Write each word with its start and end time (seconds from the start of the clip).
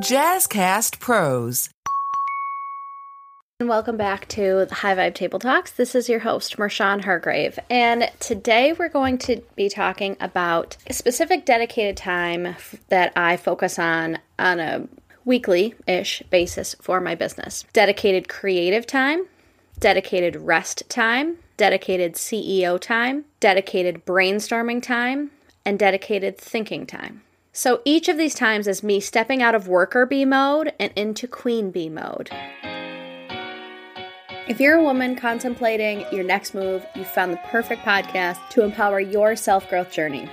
Jazzcast 0.00 0.98
Pros. 0.98 1.68
And 3.58 3.68
welcome 3.68 3.98
back 3.98 4.26
to 4.28 4.64
the 4.66 4.76
High 4.76 4.96
Vibe 4.96 5.14
Table 5.14 5.38
Talks. 5.38 5.72
This 5.72 5.94
is 5.94 6.08
your 6.08 6.20
host, 6.20 6.58
Merchon 6.58 7.00
Hargrave. 7.00 7.58
And 7.68 8.10
today 8.18 8.72
we're 8.72 8.88
going 8.88 9.18
to 9.18 9.42
be 9.56 9.68
talking 9.68 10.16
about 10.18 10.78
a 10.86 10.94
specific 10.94 11.44
dedicated 11.44 11.98
time 11.98 12.56
that 12.88 13.12
I 13.14 13.36
focus 13.36 13.78
on 13.78 14.18
on 14.38 14.58
a 14.58 14.88
weekly 15.26 15.74
ish 15.86 16.22
basis 16.30 16.74
for 16.80 16.98
my 17.02 17.14
business 17.14 17.66
dedicated 17.74 18.26
creative 18.26 18.86
time, 18.86 19.26
dedicated 19.80 20.34
rest 20.36 20.88
time, 20.88 21.36
dedicated 21.58 22.14
CEO 22.14 22.80
time, 22.80 23.26
dedicated 23.38 24.06
brainstorming 24.06 24.82
time, 24.82 25.30
and 25.66 25.78
dedicated 25.78 26.38
thinking 26.38 26.86
time. 26.86 27.20
So 27.52 27.80
each 27.84 28.08
of 28.08 28.16
these 28.16 28.36
times 28.36 28.68
is 28.68 28.84
me 28.84 29.00
stepping 29.00 29.42
out 29.42 29.56
of 29.56 29.66
worker 29.66 30.06
bee 30.06 30.24
mode 30.24 30.72
and 30.78 30.92
into 30.94 31.26
queen 31.26 31.72
bee 31.72 31.88
mode. 31.88 32.30
If 34.46 34.60
you're 34.60 34.76
a 34.76 34.82
woman 34.82 35.16
contemplating 35.16 36.04
your 36.12 36.22
next 36.22 36.54
move, 36.54 36.86
you 36.94 37.04
found 37.04 37.32
the 37.32 37.40
perfect 37.48 37.82
podcast 37.82 38.38
to 38.50 38.62
empower 38.62 39.00
your 39.00 39.34
self 39.34 39.68
growth 39.68 39.90
journey. 39.90 40.30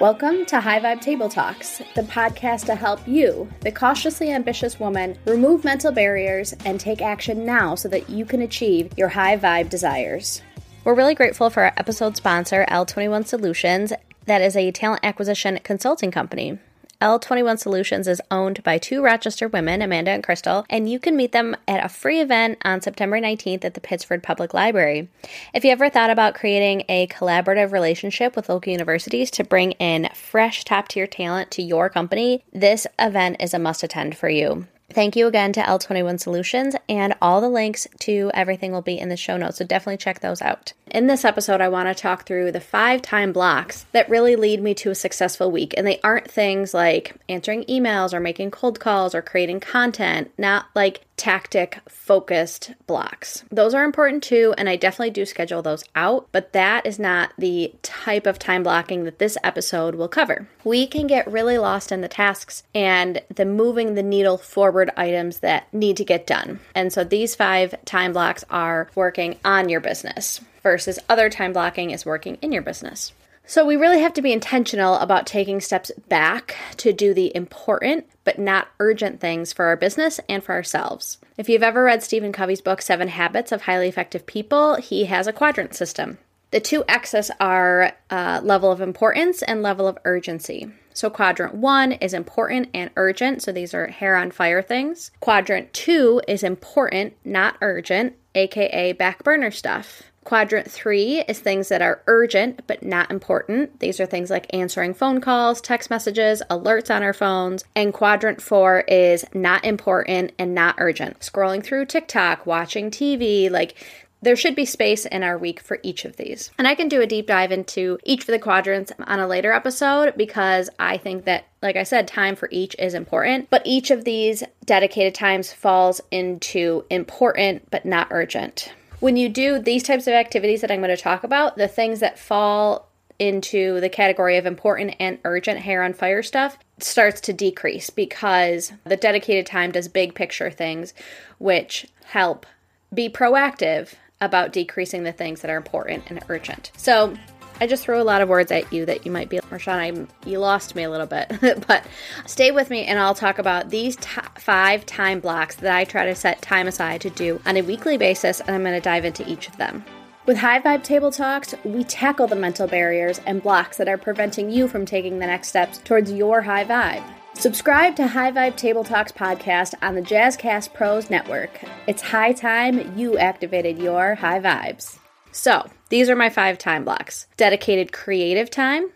Welcome 0.00 0.46
to 0.46 0.58
High 0.58 0.80
Vibe 0.80 1.02
Table 1.02 1.28
Talks, 1.28 1.82
the 1.94 2.02
podcast 2.04 2.64
to 2.66 2.74
help 2.74 3.06
you, 3.06 3.46
the 3.60 3.70
cautiously 3.70 4.30
ambitious 4.30 4.80
woman, 4.80 5.18
remove 5.26 5.62
mental 5.62 5.92
barriers 5.92 6.54
and 6.64 6.80
take 6.80 7.02
action 7.02 7.44
now 7.44 7.74
so 7.74 7.86
that 7.90 8.08
you 8.08 8.24
can 8.24 8.40
achieve 8.40 8.96
your 8.96 9.08
high 9.08 9.36
vibe 9.36 9.68
desires. 9.68 10.40
We're 10.84 10.94
really 10.94 11.14
grateful 11.14 11.50
for 11.50 11.64
our 11.64 11.74
episode 11.76 12.16
sponsor, 12.16 12.64
L21 12.70 13.26
Solutions, 13.26 13.92
that 14.26 14.42
is 14.42 14.56
a 14.56 14.70
talent 14.70 15.00
acquisition 15.04 15.58
consulting 15.64 16.10
company. 16.10 16.58
L21 17.00 17.58
Solutions 17.58 18.08
is 18.08 18.22
owned 18.30 18.62
by 18.62 18.78
two 18.78 19.02
Rochester 19.02 19.48
women, 19.48 19.82
Amanda 19.82 20.12
and 20.12 20.24
Crystal, 20.24 20.64
and 20.70 20.88
you 20.88 20.98
can 20.98 21.14
meet 21.14 21.32
them 21.32 21.54
at 21.68 21.84
a 21.84 21.90
free 21.90 22.20
event 22.20 22.58
on 22.64 22.80
September 22.80 23.20
19th 23.20 23.66
at 23.66 23.74
the 23.74 23.80
Pittsford 23.80 24.22
Public 24.22 24.54
Library. 24.54 25.08
If 25.52 25.62
you 25.62 25.72
ever 25.72 25.90
thought 25.90 26.08
about 26.08 26.34
creating 26.34 26.84
a 26.88 27.06
collaborative 27.08 27.70
relationship 27.70 28.34
with 28.34 28.48
local 28.48 28.72
universities 28.72 29.30
to 29.32 29.44
bring 29.44 29.72
in 29.72 30.08
fresh 30.14 30.64
top 30.64 30.88
tier 30.88 31.06
talent 31.06 31.50
to 31.52 31.62
your 31.62 31.90
company, 31.90 32.42
this 32.52 32.86
event 32.98 33.36
is 33.40 33.52
a 33.52 33.58
must 33.58 33.82
attend 33.82 34.16
for 34.16 34.30
you. 34.30 34.66
Thank 34.90 35.16
you 35.16 35.26
again 35.26 35.52
to 35.54 35.60
L21 35.60 36.20
Solutions, 36.20 36.76
and 36.88 37.14
all 37.20 37.40
the 37.40 37.48
links 37.48 37.88
to 38.00 38.30
everything 38.32 38.70
will 38.70 38.82
be 38.82 38.98
in 38.98 39.08
the 39.08 39.16
show 39.16 39.36
notes, 39.36 39.58
so 39.58 39.64
definitely 39.64 39.96
check 39.96 40.20
those 40.20 40.40
out. 40.40 40.72
In 40.90 41.08
this 41.08 41.24
episode, 41.24 41.60
I 41.60 41.68
want 41.68 41.88
to 41.88 42.00
talk 42.00 42.24
through 42.24 42.52
the 42.52 42.60
five 42.60 43.02
time 43.02 43.32
blocks 43.32 43.86
that 43.90 44.08
really 44.08 44.36
lead 44.36 44.62
me 44.62 44.74
to 44.74 44.90
a 44.90 44.94
successful 44.94 45.50
week. 45.50 45.74
And 45.76 45.86
they 45.86 46.00
aren't 46.04 46.30
things 46.30 46.72
like 46.72 47.16
answering 47.28 47.64
emails 47.64 48.14
or 48.14 48.20
making 48.20 48.52
cold 48.52 48.78
calls 48.78 49.14
or 49.14 49.22
creating 49.22 49.60
content, 49.60 50.30
not 50.38 50.66
like 50.76 51.02
tactic 51.16 51.80
focused 51.88 52.72
blocks. 52.86 53.44
Those 53.50 53.74
are 53.74 53.84
important 53.84 54.22
too, 54.22 54.54
and 54.58 54.68
I 54.68 54.76
definitely 54.76 55.10
do 55.10 55.24
schedule 55.24 55.62
those 55.62 55.84
out, 55.94 56.28
but 56.32 56.52
that 56.52 56.84
is 56.86 56.98
not 56.98 57.32
the 57.38 57.74
type 57.82 58.26
of 58.26 58.38
time 58.38 58.62
blocking 58.62 59.04
that 59.04 59.18
this 59.18 59.38
episode 59.42 59.94
will 59.94 60.08
cover. 60.08 60.48
We 60.64 60.86
can 60.86 61.06
get 61.06 61.30
really 61.30 61.58
lost 61.58 61.90
in 61.90 62.00
the 62.00 62.08
tasks 62.08 62.62
and 62.74 63.22
the 63.34 63.44
moving 63.44 63.94
the 63.94 64.02
needle 64.02 64.38
forward 64.38 64.90
items 64.96 65.40
that 65.40 65.72
need 65.72 65.96
to 65.96 66.04
get 66.04 66.26
done. 66.26 66.60
And 66.74 66.92
so 66.92 67.04
these 67.04 67.34
five 67.34 67.74
time 67.84 68.12
blocks 68.12 68.44
are 68.50 68.90
working 68.94 69.38
on 69.44 69.68
your 69.68 69.80
business 69.80 70.40
versus 70.62 70.98
other 71.08 71.30
time 71.30 71.52
blocking 71.52 71.90
is 71.90 72.04
working 72.04 72.36
in 72.42 72.52
your 72.52 72.62
business. 72.62 73.12
So, 73.48 73.64
we 73.64 73.76
really 73.76 74.00
have 74.00 74.12
to 74.14 74.22
be 74.22 74.32
intentional 74.32 74.96
about 74.96 75.24
taking 75.24 75.60
steps 75.60 75.92
back 76.08 76.56
to 76.78 76.92
do 76.92 77.14
the 77.14 77.34
important 77.34 78.06
but 78.24 78.40
not 78.40 78.66
urgent 78.80 79.20
things 79.20 79.52
for 79.52 79.66
our 79.66 79.76
business 79.76 80.18
and 80.28 80.42
for 80.42 80.52
ourselves. 80.52 81.18
If 81.38 81.48
you've 81.48 81.62
ever 81.62 81.84
read 81.84 82.02
Stephen 82.02 82.32
Covey's 82.32 82.60
book, 82.60 82.82
Seven 82.82 83.06
Habits 83.06 83.52
of 83.52 83.62
Highly 83.62 83.88
Effective 83.88 84.26
People, 84.26 84.74
he 84.74 85.04
has 85.04 85.28
a 85.28 85.32
quadrant 85.32 85.76
system. 85.76 86.18
The 86.50 86.58
two 86.58 86.82
X's 86.88 87.30
are 87.38 87.92
uh, 88.10 88.40
level 88.42 88.72
of 88.72 88.80
importance 88.80 89.42
and 89.42 89.62
level 89.62 89.86
of 89.86 89.98
urgency. 90.04 90.68
So, 90.92 91.08
quadrant 91.08 91.54
one 91.54 91.92
is 91.92 92.14
important 92.14 92.70
and 92.74 92.90
urgent. 92.96 93.42
So, 93.42 93.52
these 93.52 93.74
are 93.74 93.86
hair 93.86 94.16
on 94.16 94.32
fire 94.32 94.62
things. 94.62 95.12
Quadrant 95.20 95.72
two 95.72 96.20
is 96.26 96.42
important, 96.42 97.14
not 97.24 97.58
urgent, 97.60 98.14
aka 98.34 98.92
back 98.92 99.22
burner 99.22 99.52
stuff. 99.52 100.02
Quadrant 100.26 100.68
three 100.68 101.20
is 101.28 101.38
things 101.38 101.68
that 101.68 101.80
are 101.80 102.02
urgent 102.08 102.66
but 102.66 102.82
not 102.82 103.12
important. 103.12 103.78
These 103.78 104.00
are 104.00 104.06
things 104.06 104.28
like 104.28 104.52
answering 104.52 104.92
phone 104.92 105.20
calls, 105.20 105.60
text 105.60 105.88
messages, 105.88 106.42
alerts 106.50 106.92
on 106.92 107.04
our 107.04 107.12
phones. 107.12 107.62
And 107.76 107.94
quadrant 107.94 108.42
four 108.42 108.80
is 108.88 109.24
not 109.32 109.64
important 109.64 110.32
and 110.36 110.52
not 110.52 110.74
urgent. 110.78 111.20
Scrolling 111.20 111.62
through 111.62 111.86
TikTok, 111.86 112.44
watching 112.44 112.90
TV, 112.90 113.48
like 113.48 113.76
there 114.20 114.34
should 114.34 114.56
be 114.56 114.64
space 114.64 115.06
in 115.06 115.22
our 115.22 115.38
week 115.38 115.60
for 115.60 115.78
each 115.84 116.04
of 116.04 116.16
these. 116.16 116.50
And 116.58 116.66
I 116.66 116.74
can 116.74 116.88
do 116.88 117.00
a 117.00 117.06
deep 117.06 117.28
dive 117.28 117.52
into 117.52 117.96
each 118.02 118.22
of 118.22 118.26
the 118.26 118.40
quadrants 118.40 118.90
on 119.06 119.20
a 119.20 119.28
later 119.28 119.52
episode 119.52 120.14
because 120.16 120.68
I 120.80 120.96
think 120.96 121.24
that, 121.26 121.46
like 121.62 121.76
I 121.76 121.84
said, 121.84 122.08
time 122.08 122.34
for 122.34 122.48
each 122.50 122.74
is 122.80 122.94
important. 122.94 123.48
But 123.48 123.62
each 123.64 123.92
of 123.92 124.02
these 124.02 124.42
dedicated 124.64 125.14
times 125.14 125.52
falls 125.52 126.00
into 126.10 126.84
important 126.90 127.70
but 127.70 127.84
not 127.84 128.08
urgent 128.10 128.72
when 129.00 129.16
you 129.16 129.28
do 129.28 129.58
these 129.58 129.82
types 129.82 130.06
of 130.06 130.14
activities 130.14 130.60
that 130.60 130.70
I'm 130.70 130.80
going 130.80 130.94
to 130.94 130.96
talk 130.96 131.24
about, 131.24 131.56
the 131.56 131.68
things 131.68 132.00
that 132.00 132.18
fall 132.18 132.88
into 133.18 133.80
the 133.80 133.88
category 133.88 134.36
of 134.36 134.46
important 134.46 134.94
and 135.00 135.18
urgent 135.24 135.60
hair 135.60 135.82
on 135.82 135.92
fire 135.92 136.22
stuff 136.22 136.58
starts 136.78 137.20
to 137.22 137.32
decrease 137.32 137.88
because 137.88 138.72
the 138.84 138.96
dedicated 138.96 139.46
time 139.46 139.72
does 139.72 139.88
big 139.88 140.14
picture 140.14 140.50
things 140.50 140.92
which 141.38 141.86
help 142.06 142.44
be 142.92 143.08
proactive 143.08 143.94
about 144.20 144.52
decreasing 144.52 145.02
the 145.02 145.12
things 145.12 145.40
that 145.40 145.50
are 145.50 145.56
important 145.56 146.04
and 146.08 146.22
urgent. 146.28 146.70
So, 146.76 147.14
I 147.60 147.66
just 147.66 147.84
throw 147.84 148.00
a 148.00 148.04
lot 148.04 148.20
of 148.20 148.28
words 148.28 148.52
at 148.52 148.72
you 148.72 148.84
that 148.86 149.06
you 149.06 149.12
might 149.12 149.28
be, 149.28 149.40
Merchon, 149.50 149.74
I, 149.74 150.28
you 150.28 150.38
lost 150.38 150.74
me 150.74 150.82
a 150.82 150.90
little 150.90 151.06
bit. 151.06 151.32
but 151.66 151.84
stay 152.26 152.50
with 152.50 152.70
me 152.70 152.84
and 152.84 152.98
I'll 152.98 153.14
talk 153.14 153.38
about 153.38 153.70
these 153.70 153.96
t- 153.96 154.20
five 154.36 154.84
time 154.84 155.20
blocks 155.20 155.56
that 155.56 155.74
I 155.74 155.84
try 155.84 156.06
to 156.06 156.14
set 156.14 156.42
time 156.42 156.66
aside 156.66 157.00
to 157.02 157.10
do 157.10 157.40
on 157.46 157.56
a 157.56 157.62
weekly 157.62 157.96
basis, 157.96 158.40
and 158.40 158.50
I'm 158.50 158.62
going 158.62 158.74
to 158.74 158.80
dive 158.80 159.04
into 159.04 159.28
each 159.28 159.48
of 159.48 159.56
them. 159.56 159.84
With 160.26 160.38
High 160.38 160.60
Vibe 160.60 160.82
Table 160.82 161.12
Talks, 161.12 161.54
we 161.64 161.84
tackle 161.84 162.26
the 162.26 162.34
mental 162.34 162.66
barriers 162.66 163.20
and 163.26 163.42
blocks 163.42 163.76
that 163.76 163.88
are 163.88 163.96
preventing 163.96 164.50
you 164.50 164.66
from 164.66 164.84
taking 164.84 165.18
the 165.18 165.26
next 165.26 165.48
steps 165.48 165.78
towards 165.78 166.10
your 166.10 166.42
high 166.42 166.64
vibe. 166.64 167.04
Subscribe 167.34 167.94
to 167.96 168.08
High 168.08 168.32
Vibe 168.32 168.56
Table 168.56 168.82
Talks 168.82 169.12
podcast 169.12 169.74
on 169.82 169.94
the 169.94 170.02
Jazzcast 170.02 170.72
Pros 170.74 171.10
Network. 171.10 171.60
It's 171.86 172.02
high 172.02 172.32
time 172.32 172.98
you 172.98 173.18
activated 173.18 173.78
your 173.78 174.16
high 174.16 174.40
vibes. 174.40 174.98
So, 175.30 175.68
these 175.88 176.10
are 176.10 176.16
my 176.16 176.30
five 176.30 176.58
time 176.58 176.84
blocks 176.84 177.26
dedicated 177.36 177.92
creative 177.92 178.50
time, 178.50 178.90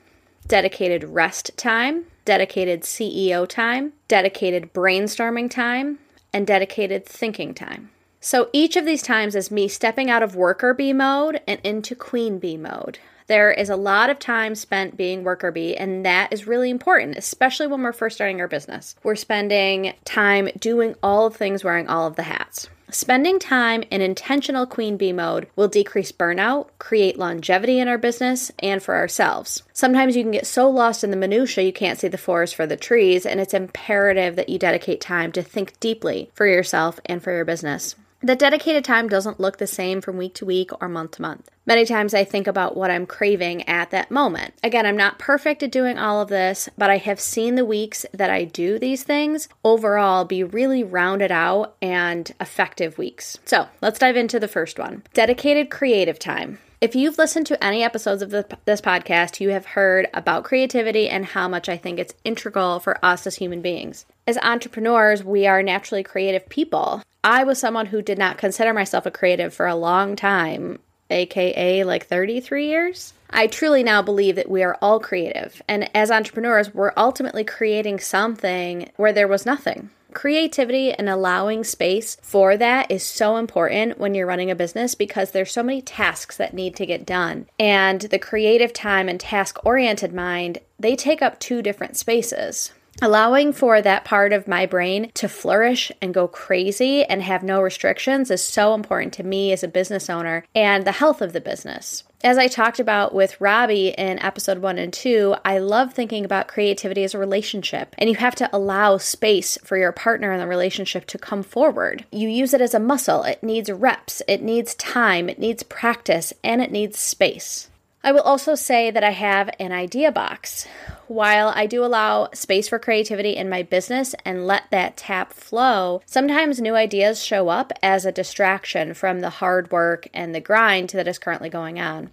dedicated 0.47 1.05
rest 1.05 1.57
time, 1.57 2.05
dedicated 2.25 2.83
CEO 2.83 3.47
time, 3.47 3.93
dedicated 4.09 4.73
brainstorming 4.73 5.51
time, 5.51 5.99
and 6.33 6.47
dedicated 6.47 7.07
thinking 7.07 7.55
time. 7.55 7.91
So 8.21 8.51
each 8.53 8.77
of 8.77 8.85
these 8.85 9.03
times 9.03 9.35
is 9.35 9.51
me 9.51 9.69
stepping 9.69 10.11
out 10.11 10.23
of 10.23 10.37
worker 10.37 10.75
bee 10.75 10.93
mode 10.93 11.41
and 11.47 11.61
into 11.65 11.95
queen 11.95 12.39
bee 12.39 12.57
mode. 12.57 12.99
There 13.29 13.53
is 13.53 13.71
a 13.71 13.77
lot 13.77 14.11
of 14.11 14.19
time 14.19 14.57
spent 14.57 14.97
being 14.97 15.23
worker 15.23 15.53
bee, 15.53 15.77
and 15.77 16.05
that 16.05 16.33
is 16.33 16.49
really 16.49 16.69
important, 16.69 17.17
especially 17.17 17.69
when 17.69 17.81
we're 17.81 17.93
first 17.93 18.17
starting 18.17 18.41
our 18.41 18.49
business. 18.49 18.97
We're 19.05 19.15
spending 19.15 19.95
time 20.05 20.49
doing 20.59 20.97
all 21.01 21.27
of 21.27 21.37
things, 21.37 21.63
wearing 21.63 21.89
all 21.89 22.09
of 22.09 22.17
the 22.17 22.25
hats. 22.25 22.69
Spending 22.93 23.39
time 23.39 23.85
in 23.91 24.01
intentional 24.01 24.67
queen 24.67 24.97
bee 24.97 25.13
mode 25.13 25.47
will 25.55 25.69
decrease 25.69 26.11
burnout, 26.11 26.71
create 26.81 27.19
longevity 27.19 27.79
in 27.79 27.87
our 27.87 27.99
business, 27.99 28.51
and 28.59 28.83
for 28.83 28.97
ourselves. 28.97 29.63
Sometimes 29.73 30.17
you 30.17 30.25
can 30.25 30.33
get 30.33 30.47
so 30.47 30.69
lost 30.69 31.05
in 31.05 31.13
the 31.13 31.17
minutiae 31.17 31.65
you 31.65 31.73
can't 31.73 32.01
see 32.01 32.09
the 32.09 32.19
forest 32.19 32.57
for 32.57 32.67
the 32.67 32.77
trees, 32.77 33.25
and 33.25 33.39
it's 33.39 33.55
imperative 33.55 34.35
that 34.35 34.49
you 34.49 34.59
dedicate 34.59 35.01
time 35.01 35.31
to 35.33 35.43
think 35.43 35.79
deeply 35.79 36.31
for 36.35 36.47
yourself 36.47 36.99
and 37.07 37.23
for 37.23 37.33
your 37.33 37.45
business. 37.45 37.95
The 38.23 38.37
dedicated 38.37 38.85
time 38.85 39.09
doesn't 39.09 39.41
look 39.41 39.57
the 39.57 39.67
same 39.67 40.03
from 40.03 40.19
week 40.19 40.35
to 40.35 40.45
week 40.45 40.73
or 40.79 40.91
month 40.91 41.13
to 41.13 41.23
month. 41.23 41.51
Many 41.65 41.87
times 41.87 42.13
I 42.13 42.23
think 42.23 42.47
about 42.47 42.77
what 42.77 42.91
I'm 42.91 43.07
craving 43.07 43.67
at 43.67 43.91
that 43.93 44.11
moment. 44.11 44.53
Again, 44.63 44.85
I'm 44.85 44.97
not 44.97 45.19
perfect 45.19 45.63
at 45.63 45.73
doing 45.73 45.99
all 45.99 46.21
of 46.21 46.29
this, 46.29 46.69
but 46.77 46.91
I 46.91 46.99
have 46.99 47.19
seen 47.19 47.55
the 47.55 47.65
weeks 47.65 48.05
that 48.13 48.29
I 48.29 48.45
do 48.45 48.79
these 48.79 49.05
things 49.05 49.49
overall 49.65 50.27
be 50.27 50.45
really 50.45 50.85
rounded 50.85 51.33
out 51.33 51.77
and 51.81 52.31
effective 52.39 52.99
weeks. 52.99 53.39
So 53.47 53.69
let's 53.81 53.99
dive 53.99 54.17
into 54.17 54.39
the 54.39 54.49
first 54.49 54.79
one 54.79 55.03
dedicated 55.15 55.71
creative 55.71 56.19
time. 56.19 56.59
If 56.81 56.95
you've 56.95 57.19
listened 57.19 57.47
to 57.49 57.63
any 57.63 57.83
episodes 57.83 58.23
of 58.23 58.31
the, 58.31 58.47
this 58.65 58.81
podcast, 58.81 59.39
you 59.39 59.51
have 59.51 59.67
heard 59.67 60.09
about 60.15 60.45
creativity 60.45 61.11
and 61.11 61.27
how 61.27 61.47
much 61.47 61.69
I 61.69 61.77
think 61.77 61.99
it's 61.99 62.15
integral 62.25 62.81
for 62.81 63.05
us 63.05 63.27
as 63.27 63.37
human 63.37 63.61
beings. 63.61 64.07
As 64.27 64.39
entrepreneurs, 64.39 65.23
we 65.23 65.47
are 65.47 65.63
naturally 65.63 66.03
creative 66.03 66.49
people. 66.49 67.03
I 67.23 67.45
was 67.45 67.59
someone 67.59 67.85
who 67.85 68.01
did 68.01 68.17
not 68.17 68.39
consider 68.39 68.73
myself 68.73 69.05
a 69.05 69.11
creative 69.11 69.53
for 69.53 69.67
a 69.67 69.75
long 69.75 70.17
time, 70.17 70.79
aka 71.11 71.85
like 71.85 72.07
33 72.07 72.69
years. 72.69 73.13
I 73.29 73.47
truly 73.47 73.83
now 73.83 74.01
believe 74.01 74.37
that 74.37 74.49
we 74.49 74.63
are 74.63 74.79
all 74.81 75.01
creative. 75.01 75.61
And 75.69 75.95
as 75.95 76.11
entrepreneurs, 76.11 76.73
we're 76.73 76.95
ultimately 76.97 77.45
creating 77.45 78.01
something 78.01 78.91
where 78.97 79.13
there 79.13 79.29
was 79.29 79.45
nothing. 79.45 79.91
Creativity 80.13 80.93
and 80.93 81.09
allowing 81.09 81.63
space 81.63 82.17
for 82.23 82.57
that 82.57 82.91
is 82.91 83.03
so 83.03 83.37
important 83.37 83.99
when 83.99 84.15
you're 84.15 84.27
running 84.27 84.51
a 84.51 84.55
business 84.55 84.95
because 84.95 85.31
there's 85.31 85.53
so 85.53 85.63
many 85.63 85.81
tasks 85.81 86.37
that 86.37 86.55
need 86.55 86.75
to 86.77 86.87
get 86.87 87.07
done. 87.07 87.47
And 87.59 88.01
the 88.01 88.19
creative 88.19 88.73
time 88.73 89.09
and 89.09 89.21
task 89.21 89.65
oriented 89.65 90.13
mind, 90.13 90.59
they 90.79 90.97
take 90.97 91.23
up 91.23 91.39
two 91.39 91.63
different 91.63 91.97
spaces. 91.97 92.73
Allowing 93.03 93.53
for 93.53 93.81
that 93.81 94.05
part 94.05 94.33
of 94.33 94.49
my 94.49 94.67
brain 94.67 95.11
to 95.15 95.29
flourish 95.29 95.91
and 96.03 96.13
go 96.13 96.29
crazy 96.29 97.05
and 97.05 97.23
have 97.23 97.43
no 97.43 97.63
restrictions 97.63 98.31
is 98.31 98.43
so 98.43 98.75
important 98.75 99.15
to 99.15 99.23
me 99.23 99.53
as 99.53 99.63
a 99.63 99.69
business 99.69 100.11
owner 100.11 100.45
and 100.55 100.85
the 100.85 100.93
health 100.93 101.23
of 101.23 101.33
the 101.33 101.41
business. 101.41 102.03
As 102.23 102.37
I 102.37 102.49
talked 102.49 102.79
about 102.79 103.15
with 103.15 103.41
Robbie 103.41 103.95
in 103.97 104.19
episode 104.19 104.59
one 104.59 104.77
and 104.77 104.93
two, 104.93 105.37
I 105.43 105.57
love 105.57 105.95
thinking 105.95 106.23
about 106.27 106.49
creativity 106.49 107.03
as 107.03 107.15
a 107.15 107.19
relationship, 107.19 107.95
and 107.97 108.11
you 108.11 108.17
have 108.17 108.35
to 108.35 108.51
allow 108.55 108.99
space 108.99 109.57
for 109.65 109.79
your 109.79 109.91
partner 109.91 110.31
in 110.31 110.39
the 110.39 110.47
relationship 110.47 111.07
to 111.07 111.19
come 111.19 111.43
forward. 111.43 112.05
You 112.13 112.29
use 112.29 112.53
it 112.53 112.61
as 112.61 112.75
a 112.75 112.79
muscle, 112.79 113.23
it 113.23 113.43
needs 113.43 113.71
reps, 113.71 114.21
it 114.29 114.43
needs 114.43 114.75
time, 114.75 115.31
it 115.31 115.39
needs 115.39 115.63
practice, 115.63 116.35
and 116.45 116.61
it 116.61 116.71
needs 116.71 116.99
space. 116.99 117.71
I 118.03 118.13
will 118.13 118.23
also 118.23 118.55
say 118.55 118.91
that 118.91 119.05
I 119.05 119.11
have 119.11 119.51
an 119.59 119.73
idea 119.73 120.11
box. 120.11 120.67
While 121.07 121.53
I 121.55 121.67
do 121.67 121.85
allow 121.85 122.31
space 122.33 122.69
for 122.69 122.79
creativity 122.79 123.37
in 123.37 123.51
my 123.51 123.63
business 123.63 124.15
and 124.25 124.47
let 124.47 124.71
that 124.71 124.97
tap 124.97 125.33
flow, 125.33 126.01
sometimes 126.07 126.61
new 126.61 126.77
ideas 126.77 127.23
show 127.23 127.49
up 127.49 127.73
as 127.83 128.07
a 128.07 128.13
distraction 128.13 128.95
from 128.95 129.21
the 129.21 129.31
hard 129.31 129.71
work 129.71 130.09
and 130.15 130.35
the 130.35 130.41
grind 130.41 130.91
that 130.91 131.09
is 131.09 131.19
currently 131.19 131.51
going 131.51 131.79
on. 131.79 132.11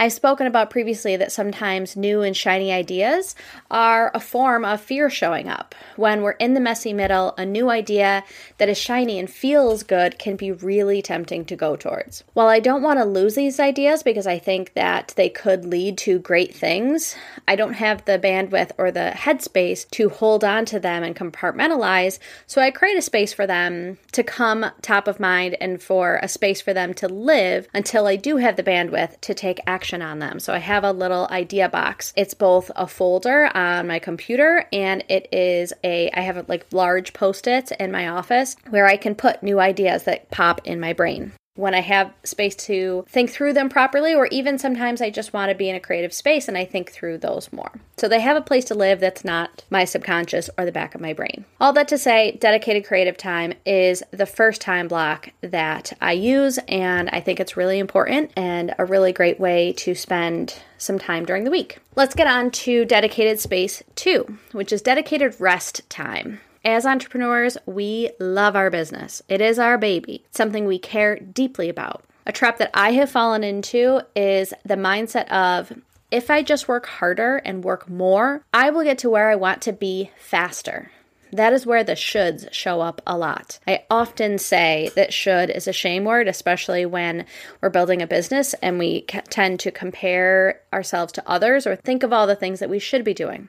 I've 0.00 0.12
spoken 0.12 0.46
about 0.46 0.70
previously 0.70 1.16
that 1.16 1.32
sometimes 1.32 1.96
new 1.96 2.22
and 2.22 2.36
shiny 2.36 2.72
ideas 2.72 3.34
are 3.68 4.12
a 4.14 4.20
form 4.20 4.64
of 4.64 4.80
fear 4.80 5.10
showing 5.10 5.48
up. 5.48 5.74
When 5.96 6.22
we're 6.22 6.32
in 6.32 6.54
the 6.54 6.60
messy 6.60 6.92
middle, 6.92 7.34
a 7.36 7.44
new 7.44 7.68
idea 7.68 8.22
that 8.58 8.68
is 8.68 8.78
shiny 8.78 9.18
and 9.18 9.28
feels 9.28 9.82
good 9.82 10.16
can 10.16 10.36
be 10.36 10.52
really 10.52 11.02
tempting 11.02 11.44
to 11.46 11.56
go 11.56 11.74
towards. 11.74 12.22
While 12.32 12.46
I 12.46 12.60
don't 12.60 12.84
want 12.84 13.00
to 13.00 13.04
lose 13.04 13.34
these 13.34 13.58
ideas 13.58 14.04
because 14.04 14.28
I 14.28 14.38
think 14.38 14.74
that 14.74 15.14
they 15.16 15.28
could 15.28 15.64
lead 15.64 15.98
to 15.98 16.20
great 16.20 16.54
things, 16.54 17.16
I 17.48 17.56
don't 17.56 17.72
have 17.72 18.04
the 18.04 18.20
bandwidth 18.20 18.70
or 18.78 18.92
the 18.92 19.12
headspace 19.16 19.90
to 19.90 20.10
hold 20.10 20.44
on 20.44 20.64
to 20.66 20.78
them 20.78 21.02
and 21.02 21.16
compartmentalize, 21.16 22.20
so 22.46 22.62
I 22.62 22.70
create 22.70 22.98
a 22.98 23.02
space 23.02 23.32
for 23.32 23.48
them 23.48 23.98
to 24.12 24.22
come 24.22 24.66
top 24.80 25.08
of 25.08 25.18
mind 25.18 25.56
and 25.60 25.82
for 25.82 26.20
a 26.22 26.28
space 26.28 26.60
for 26.60 26.72
them 26.72 26.94
to 26.94 27.08
live 27.08 27.66
until 27.74 28.06
I 28.06 28.14
do 28.14 28.36
have 28.36 28.54
the 28.54 28.62
bandwidth 28.62 29.20
to 29.22 29.34
take 29.34 29.58
action 29.66 29.87
on 29.94 30.18
them. 30.18 30.40
So 30.40 30.52
I 30.52 30.58
have 30.58 30.84
a 30.84 30.92
little 30.92 31.26
idea 31.30 31.68
box. 31.68 32.12
It's 32.16 32.34
both 32.34 32.70
a 32.76 32.86
folder 32.86 33.50
on 33.56 33.86
my 33.86 33.98
computer 33.98 34.66
and 34.72 35.04
it 35.08 35.28
is 35.32 35.72
a, 35.82 36.10
I 36.12 36.20
have 36.20 36.48
like 36.48 36.66
large 36.72 37.12
post 37.12 37.46
its 37.46 37.70
in 37.72 37.90
my 37.92 38.08
office 38.08 38.56
where 38.70 38.86
I 38.86 38.96
can 38.96 39.14
put 39.14 39.42
new 39.42 39.60
ideas 39.60 40.04
that 40.04 40.30
pop 40.30 40.60
in 40.64 40.80
my 40.80 40.92
brain 40.92 41.32
when 41.58 41.74
I 41.74 41.80
have 41.80 42.12
space 42.22 42.54
to 42.54 43.04
think 43.08 43.30
through 43.30 43.52
them 43.52 43.68
properly, 43.68 44.14
or 44.14 44.28
even 44.28 44.58
sometimes 44.58 45.02
I 45.02 45.10
just 45.10 45.32
want 45.32 45.50
to 45.50 45.56
be 45.56 45.68
in 45.68 45.74
a 45.74 45.80
creative 45.80 46.12
space 46.12 46.46
and 46.46 46.56
I 46.56 46.64
think 46.64 46.92
through 46.92 47.18
those 47.18 47.52
more. 47.52 47.72
So 47.96 48.06
they 48.06 48.20
have 48.20 48.36
a 48.36 48.40
place 48.40 48.64
to 48.66 48.76
live 48.76 49.00
that's 49.00 49.24
not 49.24 49.64
my 49.68 49.84
subconscious 49.84 50.48
or 50.56 50.64
the 50.64 50.70
back 50.70 50.94
of 50.94 51.00
my 51.00 51.12
brain. 51.12 51.44
All 51.60 51.72
that 51.72 51.88
to 51.88 51.98
say, 51.98 52.38
dedicated 52.40 52.86
creative 52.86 53.16
time 53.16 53.54
is 53.66 54.04
the 54.12 54.24
first 54.24 54.60
time 54.60 54.86
block 54.86 55.30
that 55.40 55.92
I 56.00 56.12
use, 56.12 56.58
and 56.68 57.10
I 57.10 57.20
think 57.20 57.40
it's 57.40 57.56
really 57.56 57.80
important 57.80 58.30
and 58.36 58.72
a 58.78 58.84
really 58.84 59.12
great 59.12 59.40
way 59.40 59.72
to 59.78 59.96
spend 59.96 60.62
some 60.78 61.00
time 61.00 61.24
during 61.24 61.42
the 61.42 61.50
week. 61.50 61.78
Let's 61.96 62.14
get 62.14 62.28
on 62.28 62.52
to 62.52 62.84
dedicated 62.84 63.40
space 63.40 63.82
two, 63.96 64.38
which 64.52 64.72
is 64.72 64.80
dedicated 64.80 65.34
rest 65.40 65.90
time. 65.90 66.40
As 66.64 66.84
entrepreneurs, 66.84 67.56
we 67.66 68.10
love 68.18 68.56
our 68.56 68.70
business. 68.70 69.22
It 69.28 69.40
is 69.40 69.58
our 69.58 69.78
baby, 69.78 70.22
it's 70.26 70.36
something 70.36 70.66
we 70.66 70.78
care 70.78 71.16
deeply 71.16 71.68
about. 71.68 72.04
A 72.26 72.32
trap 72.32 72.58
that 72.58 72.70
I 72.74 72.92
have 72.92 73.10
fallen 73.10 73.42
into 73.42 74.02
is 74.14 74.52
the 74.64 74.74
mindset 74.74 75.28
of 75.28 75.72
if 76.10 76.30
I 76.30 76.42
just 76.42 76.68
work 76.68 76.86
harder 76.86 77.36
and 77.38 77.64
work 77.64 77.88
more, 77.88 78.42
I 78.52 78.70
will 78.70 78.82
get 78.82 78.98
to 78.98 79.10
where 79.10 79.30
I 79.30 79.34
want 79.34 79.62
to 79.62 79.72
be 79.72 80.10
faster. 80.18 80.90
That 81.32 81.52
is 81.52 81.66
where 81.66 81.84
the 81.84 81.92
shoulds 81.92 82.50
show 82.52 82.80
up 82.80 83.02
a 83.06 83.16
lot. 83.16 83.58
I 83.66 83.84
often 83.90 84.38
say 84.38 84.90
that 84.94 85.12
should 85.12 85.50
is 85.50 85.68
a 85.68 85.72
shame 85.72 86.04
word, 86.04 86.28
especially 86.28 86.86
when 86.86 87.26
we're 87.60 87.68
building 87.68 88.00
a 88.00 88.06
business 88.06 88.54
and 88.62 88.78
we 88.78 89.02
tend 89.02 89.60
to 89.60 89.70
compare 89.70 90.60
ourselves 90.72 91.12
to 91.14 91.28
others 91.28 91.66
or 91.66 91.76
think 91.76 92.02
of 92.02 92.12
all 92.12 92.26
the 92.26 92.36
things 92.36 92.60
that 92.60 92.70
we 92.70 92.78
should 92.78 93.04
be 93.04 93.14
doing. 93.14 93.48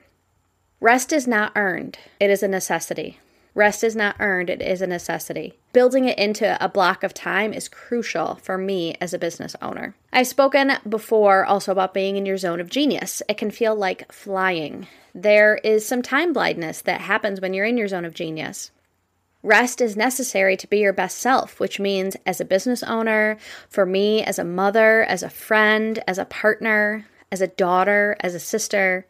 Rest 0.82 1.12
is 1.12 1.26
not 1.26 1.52
earned, 1.56 1.98
it 2.18 2.30
is 2.30 2.42
a 2.42 2.48
necessity. 2.48 3.18
Rest 3.54 3.84
is 3.84 3.94
not 3.94 4.16
earned, 4.18 4.48
it 4.48 4.62
is 4.62 4.80
a 4.80 4.86
necessity. 4.86 5.58
Building 5.74 6.06
it 6.06 6.18
into 6.18 6.56
a 6.64 6.70
block 6.70 7.02
of 7.02 7.12
time 7.12 7.52
is 7.52 7.68
crucial 7.68 8.36
for 8.36 8.56
me 8.56 8.96
as 8.98 9.12
a 9.12 9.18
business 9.18 9.54
owner. 9.60 9.94
I've 10.10 10.26
spoken 10.26 10.72
before 10.88 11.44
also 11.44 11.70
about 11.70 11.92
being 11.92 12.16
in 12.16 12.24
your 12.24 12.38
zone 12.38 12.60
of 12.60 12.70
genius. 12.70 13.22
It 13.28 13.36
can 13.36 13.50
feel 13.50 13.76
like 13.76 14.10
flying. 14.10 14.86
There 15.14 15.56
is 15.56 15.86
some 15.86 16.00
time 16.00 16.32
blindness 16.32 16.80
that 16.82 17.02
happens 17.02 17.42
when 17.42 17.52
you're 17.52 17.66
in 17.66 17.76
your 17.76 17.88
zone 17.88 18.06
of 18.06 18.14
genius. 18.14 18.70
Rest 19.42 19.82
is 19.82 19.96
necessary 19.96 20.56
to 20.56 20.66
be 20.66 20.78
your 20.78 20.94
best 20.94 21.18
self, 21.18 21.60
which 21.60 21.78
means 21.78 22.16
as 22.24 22.40
a 22.40 22.44
business 22.46 22.82
owner, 22.82 23.36
for 23.68 23.84
me, 23.84 24.22
as 24.22 24.38
a 24.38 24.44
mother, 24.44 25.02
as 25.02 25.22
a 25.22 25.28
friend, 25.28 26.02
as 26.06 26.16
a 26.16 26.24
partner, 26.24 27.04
as 27.30 27.42
a 27.42 27.48
daughter, 27.48 28.16
as 28.20 28.34
a 28.34 28.40
sister, 28.40 29.04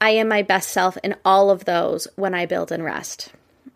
I 0.00 0.10
am 0.10 0.28
my 0.28 0.42
best 0.42 0.70
self 0.70 0.96
in 1.02 1.16
all 1.24 1.50
of 1.50 1.64
those 1.64 2.08
when 2.16 2.34
I 2.34 2.46
build 2.46 2.70
and 2.70 2.84
rest. 2.84 3.30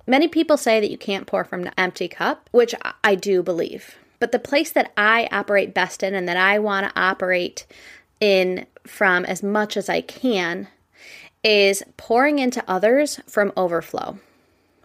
Many 0.06 0.28
people 0.28 0.56
say 0.56 0.80
that 0.80 0.90
you 0.90 0.98
can't 0.98 1.26
pour 1.26 1.44
from 1.44 1.62
an 1.62 1.72
empty 1.78 2.08
cup, 2.08 2.48
which 2.52 2.74
I 3.04 3.14
do 3.14 3.42
believe. 3.42 3.96
But 4.18 4.32
the 4.32 4.38
place 4.38 4.70
that 4.72 4.92
I 4.96 5.28
operate 5.32 5.72
best 5.72 6.02
in 6.02 6.14
and 6.14 6.28
that 6.28 6.36
I 6.36 6.58
want 6.58 6.86
to 6.86 7.00
operate 7.00 7.66
in 8.20 8.66
from 8.86 9.24
as 9.24 9.42
much 9.42 9.76
as 9.76 9.88
I 9.88 10.00
can 10.02 10.68
is 11.42 11.82
pouring 11.96 12.38
into 12.38 12.62
others 12.68 13.20
from 13.26 13.52
overflow. 13.56 14.18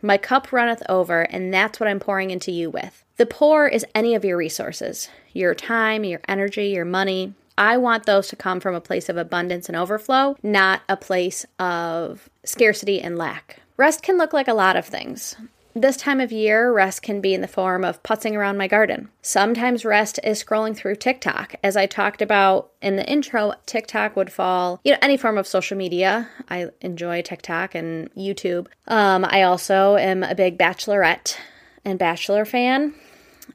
My 0.01 0.17
cup 0.17 0.53
runneth 0.53 0.83
over, 0.87 1.23
and 1.23 1.53
that's 1.53 1.79
what 1.79 1.89
I'm 1.89 1.99
pouring 1.99 2.29
into 2.31 2.51
you 2.51 2.69
with. 2.69 3.03
The 3.17 3.25
pour 3.25 3.67
is 3.67 3.85
any 3.95 4.15
of 4.15 4.23
your 4.23 4.37
resources 4.37 5.09
your 5.33 5.53
time, 5.53 6.05
your 6.05 6.21
energy, 6.29 6.67
your 6.67 6.85
money, 6.85 7.33
I 7.57 7.78
want 7.78 8.06
those 8.06 8.28
to 8.30 8.36
come 8.36 8.60
from 8.60 8.75
a 8.75 8.81
place 8.81 9.10
of 9.10 9.18
abundance 9.18 9.68
and 9.68 9.75
overflow, 9.75 10.38
not 10.44 10.81
a 10.90 10.98
place 10.98 11.46
of 11.60 12.30
scarcity 12.44 13.02
and 13.02 13.18
lack. 13.18 13.62
Rest 13.78 14.04
can 14.04 14.18
look 14.18 14.34
like 14.34 14.48
a 14.48 14.54
lot 14.54 14.75
of 14.75 14.86
things. 14.86 15.36
This 15.78 15.98
time 15.98 16.22
of 16.22 16.31
year, 16.31 16.71
rest 16.71 17.02
can 17.02 17.19
be 17.19 17.33
in 17.33 17.42
the 17.42 17.50
form 17.50 17.83
of 17.83 18.02
putzing 18.02 18.33
around 18.33 18.57
my 18.57 18.66
garden. 18.66 19.09
Sometimes 19.21 19.83
rest 19.83 20.21
is 20.24 20.42
scrolling 20.42 20.74
through 20.74 20.95
TikTok. 20.95 21.56
As 21.62 21.76
I 21.76 21.85
talked 21.85 22.21
about 22.21 22.71
in 22.81 22.95
the 22.95 23.06
intro, 23.06 23.54
TikTok 23.66 24.16
would 24.16 24.31
fall, 24.31 24.80
you 24.85 24.94
know, 24.94 25.00
any 25.02 25.18
form 25.18 25.38
of 25.38 25.45
social 25.45 25.76
media. 25.76 26.30
I 26.50 26.69
enjoy 26.80 27.21
TikTok 27.24 27.76
and 27.76 28.09
YouTube. 28.16 28.68
Um, 28.88 29.26
I 29.26 29.42
also 29.44 29.97
am 29.97 30.24
a 30.24 30.33
big 30.33 30.57
Bachelorette 30.57 31.35
and 31.83 32.00
Bachelor 32.00 32.45
fan 32.45 32.95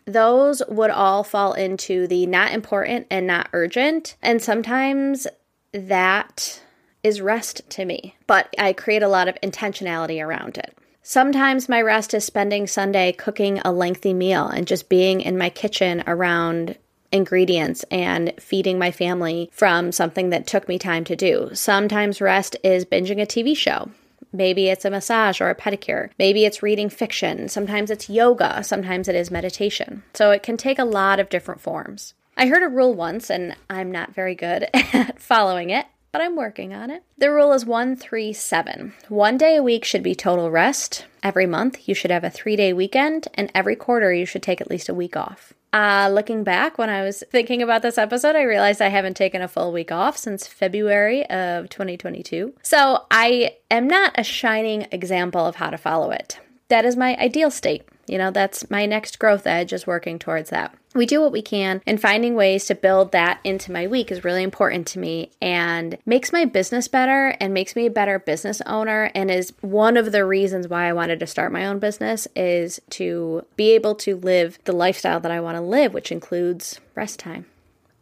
those 0.04 0.62
would 0.68 0.90
all 0.90 1.25
fall 1.25 1.52
into 1.52 2.06
the 2.06 2.26
not 2.26 2.52
important 2.52 3.06
and 3.11 3.26
not 3.26 3.49
urgent. 3.52 4.16
And 4.23 4.42
sometimes 4.42 5.26
that 5.73 6.62
is 7.02 7.20
rest 7.20 7.68
to 7.70 7.85
me, 7.85 8.16
but 8.26 8.54
I 8.59 8.73
create 8.73 9.02
a 9.02 9.09
lot 9.09 9.28
of 9.28 9.38
intentionality 9.42 10.25
around 10.25 10.59
it. 10.59 10.76
Sometimes 11.02 11.68
my 11.68 11.80
rest 11.80 12.12
is 12.12 12.25
spending 12.25 12.66
Sunday 12.66 13.12
cooking 13.12 13.61
a 13.64 13.73
lengthy 13.73 14.12
meal 14.12 14.47
and 14.47 14.66
just 14.66 14.88
being 14.88 15.20
in 15.20 15.38
my 15.38 15.49
kitchen 15.49 16.04
around 16.06 16.76
ingredients 17.11 17.85
and 17.90 18.32
feeding 18.38 18.78
my 18.78 18.90
family 18.90 19.50
from 19.52 19.92
something 19.92 20.30
that 20.30 20.47
took 20.47 20.68
me 20.68 20.78
time 20.78 21.04
to 21.04 21.16
do. 21.16 21.50
Sometimes 21.52 22.20
rest 22.20 22.56
is 22.62 22.85
binging 22.85 23.20
a 23.20 23.26
TV 23.26 23.56
show. 23.56 23.90
Maybe 24.32 24.68
it's 24.68 24.84
a 24.84 24.90
massage 24.90 25.40
or 25.40 25.50
a 25.50 25.54
pedicure. 25.54 26.10
Maybe 26.18 26.44
it's 26.44 26.62
reading 26.62 26.88
fiction. 26.88 27.49
Sometimes 27.49 27.90
it's 27.90 28.10
yoga. 28.10 28.62
Sometimes 28.62 29.08
it 29.08 29.14
is 29.14 29.30
meditation. 29.30 30.02
So 30.14 30.30
it 30.30 30.42
can 30.42 30.56
take 30.56 30.78
a 30.78 30.84
lot 30.84 31.18
of 31.20 31.28
different 31.28 31.60
forms. 31.60 32.14
I 32.37 32.46
heard 32.46 32.62
a 32.62 32.68
rule 32.68 32.94
once, 32.94 33.30
and 33.30 33.56
I'm 33.68 33.90
not 33.90 34.14
very 34.14 34.34
good 34.34 34.68
at 34.75 35.20
following 35.20 35.70
it, 35.70 35.87
but 36.12 36.22
I'm 36.22 36.37
working 36.37 36.72
on 36.72 36.90
it. 36.90 37.02
The 37.18 37.30
rule 37.30 37.52
is 37.52 37.66
137. 37.66 38.94
One 39.08 39.37
day 39.37 39.56
a 39.56 39.62
week 39.62 39.84
should 39.84 40.02
be 40.02 40.14
total 40.14 40.50
rest. 40.50 41.06
Every 41.22 41.46
month, 41.46 41.88
you 41.88 41.94
should 41.94 42.10
have 42.10 42.25
a 42.25 42.30
three 42.30 42.56
day 42.56 42.72
weekend, 42.72 43.28
and 43.34 43.50
every 43.54 43.76
quarter, 43.76 44.12
you 44.12 44.25
should 44.25 44.42
take 44.42 44.60
at 44.60 44.70
least 44.70 44.88
a 44.88 44.94
week 44.94 45.16
off. 45.16 45.52
Uh, 45.72 46.10
looking 46.12 46.42
back, 46.42 46.78
when 46.78 46.90
I 46.90 47.02
was 47.02 47.22
thinking 47.30 47.62
about 47.62 47.82
this 47.82 47.96
episode, 47.96 48.34
I 48.34 48.42
realized 48.42 48.82
I 48.82 48.88
haven't 48.88 49.16
taken 49.16 49.40
a 49.40 49.48
full 49.48 49.72
week 49.72 49.92
off 49.92 50.16
since 50.16 50.46
February 50.46 51.24
of 51.30 51.68
2022. 51.68 52.54
So 52.62 53.06
I 53.10 53.56
am 53.70 53.86
not 53.86 54.12
a 54.18 54.24
shining 54.24 54.88
example 54.90 55.46
of 55.46 55.56
how 55.56 55.70
to 55.70 55.78
follow 55.78 56.10
it. 56.10 56.40
That 56.68 56.84
is 56.84 56.96
my 56.96 57.16
ideal 57.16 57.50
state. 57.50 57.84
You 58.11 58.19
know, 58.19 58.33
that's 58.33 58.69
my 58.69 58.87
next 58.87 59.21
growth 59.21 59.47
edge 59.47 59.73
is 59.73 59.87
working 59.87 60.19
towards 60.19 60.50
that. 60.50 60.75
We 60.97 61.07
do 61.07 61.21
what 61.21 61.31
we 61.31 61.43
can, 61.43 61.81
and 61.87 62.02
finding 62.02 62.35
ways 62.35 62.67
to 62.67 62.75
build 62.75 63.12
that 63.12 63.38
into 63.45 63.71
my 63.71 63.87
week 63.87 64.11
is 64.11 64.25
really 64.25 64.43
important 64.43 64.88
to 64.88 64.99
me 64.99 65.31
and 65.40 65.97
makes 66.05 66.33
my 66.33 66.45
business 66.45 66.88
better 66.88 67.37
and 67.38 67.55
makes 67.55 67.76
me 67.76 67.87
a 67.87 67.90
better 67.90 68.19
business 68.19 68.61
owner. 68.62 69.12
And 69.14 69.31
is 69.31 69.52
one 69.61 69.97
of 69.97 70.11
the 70.11 70.25
reasons 70.25 70.67
why 70.67 70.88
I 70.88 70.93
wanted 70.93 71.21
to 71.21 71.26
start 71.29 71.52
my 71.52 71.67
own 71.67 71.79
business 71.79 72.26
is 72.35 72.81
to 72.90 73.47
be 73.55 73.71
able 73.76 73.95
to 73.97 74.17
live 74.17 74.59
the 74.64 74.73
lifestyle 74.73 75.21
that 75.21 75.31
I 75.31 75.38
want 75.38 75.57
to 75.57 75.62
live, 75.62 75.95
which 75.95 76.11
includes 76.11 76.81
rest 76.97 77.21
time. 77.21 77.47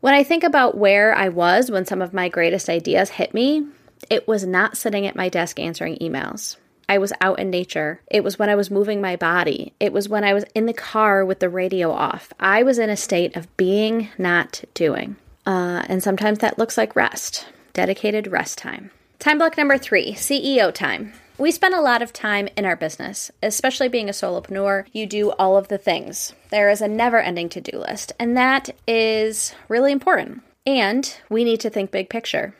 When 0.00 0.14
I 0.14 0.24
think 0.24 0.42
about 0.42 0.78
where 0.78 1.14
I 1.14 1.28
was 1.28 1.70
when 1.70 1.84
some 1.84 2.00
of 2.00 2.14
my 2.14 2.30
greatest 2.30 2.70
ideas 2.70 3.10
hit 3.10 3.34
me, 3.34 3.66
it 4.08 4.26
was 4.26 4.46
not 4.46 4.78
sitting 4.78 5.06
at 5.06 5.16
my 5.16 5.28
desk 5.28 5.60
answering 5.60 5.98
emails. 5.98 6.56
I 6.88 6.98
was 6.98 7.12
out 7.20 7.38
in 7.38 7.50
nature. 7.50 8.00
It 8.10 8.24
was 8.24 8.38
when 8.38 8.48
I 8.48 8.54
was 8.54 8.70
moving 8.70 9.00
my 9.00 9.16
body. 9.16 9.74
It 9.78 9.92
was 9.92 10.08
when 10.08 10.24
I 10.24 10.32
was 10.32 10.44
in 10.54 10.66
the 10.66 10.72
car 10.72 11.24
with 11.24 11.40
the 11.40 11.48
radio 11.48 11.90
off. 11.90 12.32
I 12.40 12.62
was 12.62 12.78
in 12.78 12.90
a 12.90 12.96
state 12.96 13.36
of 13.36 13.54
being, 13.56 14.08
not 14.16 14.64
doing. 14.74 15.16
Uh, 15.46 15.84
and 15.88 16.02
sometimes 16.02 16.38
that 16.38 16.58
looks 16.58 16.78
like 16.78 16.96
rest, 16.96 17.46
dedicated 17.72 18.26
rest 18.26 18.58
time. 18.58 18.90
Time 19.18 19.38
block 19.38 19.56
number 19.56 19.76
three 19.76 20.12
CEO 20.12 20.72
time. 20.72 21.12
We 21.38 21.50
spend 21.52 21.74
a 21.74 21.80
lot 21.80 22.02
of 22.02 22.12
time 22.12 22.48
in 22.56 22.64
our 22.64 22.74
business, 22.74 23.30
especially 23.42 23.88
being 23.88 24.08
a 24.08 24.12
solopreneur. 24.12 24.86
You 24.92 25.06
do 25.06 25.30
all 25.32 25.56
of 25.56 25.68
the 25.68 25.78
things. 25.78 26.32
There 26.50 26.68
is 26.68 26.80
a 26.80 26.88
never 26.88 27.20
ending 27.20 27.48
to 27.50 27.60
do 27.60 27.78
list, 27.78 28.12
and 28.18 28.36
that 28.36 28.70
is 28.88 29.54
really 29.68 29.92
important. 29.92 30.42
And 30.66 31.16
we 31.30 31.44
need 31.44 31.60
to 31.60 31.70
think 31.70 31.90
big 31.90 32.10
picture. 32.10 32.54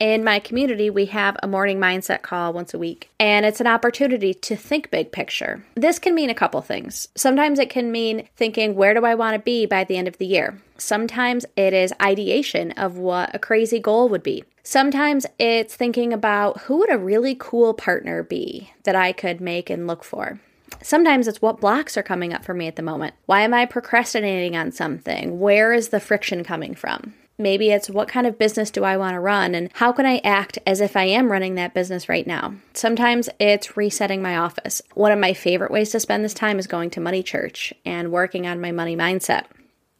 In 0.00 0.24
my 0.24 0.40
community, 0.40 0.90
we 0.90 1.06
have 1.06 1.36
a 1.40 1.46
morning 1.46 1.78
mindset 1.78 2.22
call 2.22 2.52
once 2.52 2.74
a 2.74 2.78
week, 2.78 3.10
and 3.20 3.46
it's 3.46 3.60
an 3.60 3.68
opportunity 3.68 4.34
to 4.34 4.56
think 4.56 4.90
big 4.90 5.12
picture. 5.12 5.64
This 5.76 6.00
can 6.00 6.16
mean 6.16 6.30
a 6.30 6.34
couple 6.34 6.60
things. 6.62 7.06
Sometimes 7.14 7.60
it 7.60 7.70
can 7.70 7.92
mean 7.92 8.28
thinking, 8.36 8.74
where 8.74 8.92
do 8.92 9.04
I 9.04 9.14
want 9.14 9.34
to 9.34 9.38
be 9.38 9.66
by 9.66 9.84
the 9.84 9.96
end 9.96 10.08
of 10.08 10.18
the 10.18 10.26
year? 10.26 10.60
Sometimes 10.78 11.46
it 11.56 11.72
is 11.72 11.92
ideation 12.02 12.72
of 12.72 12.98
what 12.98 13.32
a 13.34 13.38
crazy 13.38 13.78
goal 13.78 14.08
would 14.08 14.24
be. 14.24 14.42
Sometimes 14.64 15.26
it's 15.38 15.76
thinking 15.76 16.12
about 16.12 16.62
who 16.62 16.78
would 16.78 16.92
a 16.92 16.98
really 16.98 17.36
cool 17.38 17.72
partner 17.72 18.24
be 18.24 18.72
that 18.82 18.96
I 18.96 19.12
could 19.12 19.40
make 19.40 19.70
and 19.70 19.86
look 19.86 20.02
for. 20.02 20.40
Sometimes 20.82 21.28
it's 21.28 21.40
what 21.40 21.60
blocks 21.60 21.96
are 21.96 22.02
coming 22.02 22.34
up 22.34 22.44
for 22.44 22.52
me 22.52 22.66
at 22.66 22.74
the 22.74 22.82
moment. 22.82 23.14
Why 23.26 23.42
am 23.42 23.54
I 23.54 23.64
procrastinating 23.64 24.56
on 24.56 24.72
something? 24.72 25.38
Where 25.38 25.72
is 25.72 25.90
the 25.90 26.00
friction 26.00 26.42
coming 26.42 26.74
from? 26.74 27.14
Maybe 27.36 27.70
it's 27.70 27.90
what 27.90 28.08
kind 28.08 28.26
of 28.26 28.38
business 28.38 28.70
do 28.70 28.84
I 28.84 28.96
want 28.96 29.14
to 29.14 29.20
run 29.20 29.54
and 29.54 29.70
how 29.74 29.92
can 29.92 30.06
I 30.06 30.18
act 30.18 30.58
as 30.66 30.80
if 30.80 30.96
I 30.96 31.04
am 31.04 31.32
running 31.32 31.56
that 31.56 31.74
business 31.74 32.08
right 32.08 32.26
now? 32.26 32.54
Sometimes 32.74 33.28
it's 33.40 33.76
resetting 33.76 34.22
my 34.22 34.36
office. 34.36 34.80
One 34.94 35.10
of 35.10 35.18
my 35.18 35.34
favorite 35.34 35.72
ways 35.72 35.90
to 35.90 36.00
spend 36.00 36.24
this 36.24 36.34
time 36.34 36.58
is 36.58 36.66
going 36.66 36.90
to 36.90 37.00
Money 37.00 37.22
Church 37.22 37.74
and 37.84 38.12
working 38.12 38.46
on 38.46 38.60
my 38.60 38.70
money 38.70 38.96
mindset. 38.96 39.46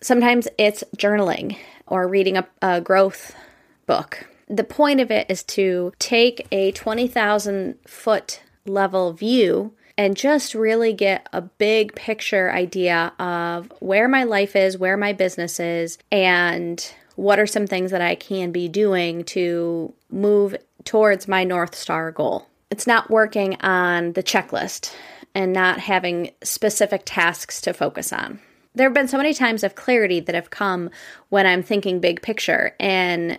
Sometimes 0.01 0.47
it's 0.59 0.85
journaling 0.97 1.57
or 1.87 2.07
reading 2.07 2.37
a, 2.37 2.47
a 2.63 2.81
growth 2.81 3.35
book. 3.87 4.29
The 4.49 4.65
point 4.65 5.01
of 5.01 5.11
it 5.11 5.27
is 5.29 5.43
to 5.45 5.93
take 5.99 6.47
a 6.53 6.73
20,000 6.73 7.79
foot 7.87 8.43
level 8.67 9.13
view 9.13 9.75
and 9.97 10.17
just 10.17 10.55
really 10.55 10.93
get 10.93 11.29
a 11.33 11.41
big 11.41 11.95
picture 11.95 12.51
idea 12.51 13.13
of 13.19 13.73
where 13.81 14.09
my 14.09 14.25
life 14.25 14.57
is, 14.57 14.77
where 14.77 14.97
my 14.97 15.13
business 15.13 15.61
is, 15.61 15.99
and 16.11 16.95
what 17.17 17.39
are 17.39 17.47
some 17.47 17.67
things 17.67 17.91
that 17.91 18.01
I 18.01 18.15
can 18.15 18.53
be 18.53 18.69
doing 18.69 19.25
to 19.25 19.93
move 20.11 20.57
towards 20.85 21.29
my 21.29 21.45
North 21.45 21.75
Star 21.75 22.11
goal? 22.11 22.47
It's 22.71 22.87
not 22.87 23.11
working 23.11 23.57
on 23.61 24.15
the 24.15 24.23
checklist 24.23 24.93
and 25.35 25.53
not 25.53 25.81
having 25.81 26.31
specific 26.43 27.03
tasks 27.05 27.61
to 27.63 27.73
focus 27.73 28.13
on. 28.13 28.41
There 28.75 28.89
have 28.89 28.95
been 28.95 29.09
so 29.09 29.19
many 29.19 29.35
times 29.35 29.63
of 29.63 29.77
clarity 29.77 30.21
that 30.21 30.35
have 30.35 30.51
come 30.51 30.91
when 31.29 31.47
I'm 31.47 31.63
thinking 31.63 32.01
big 32.01 32.23
picture. 32.23 32.75
And 32.81 33.39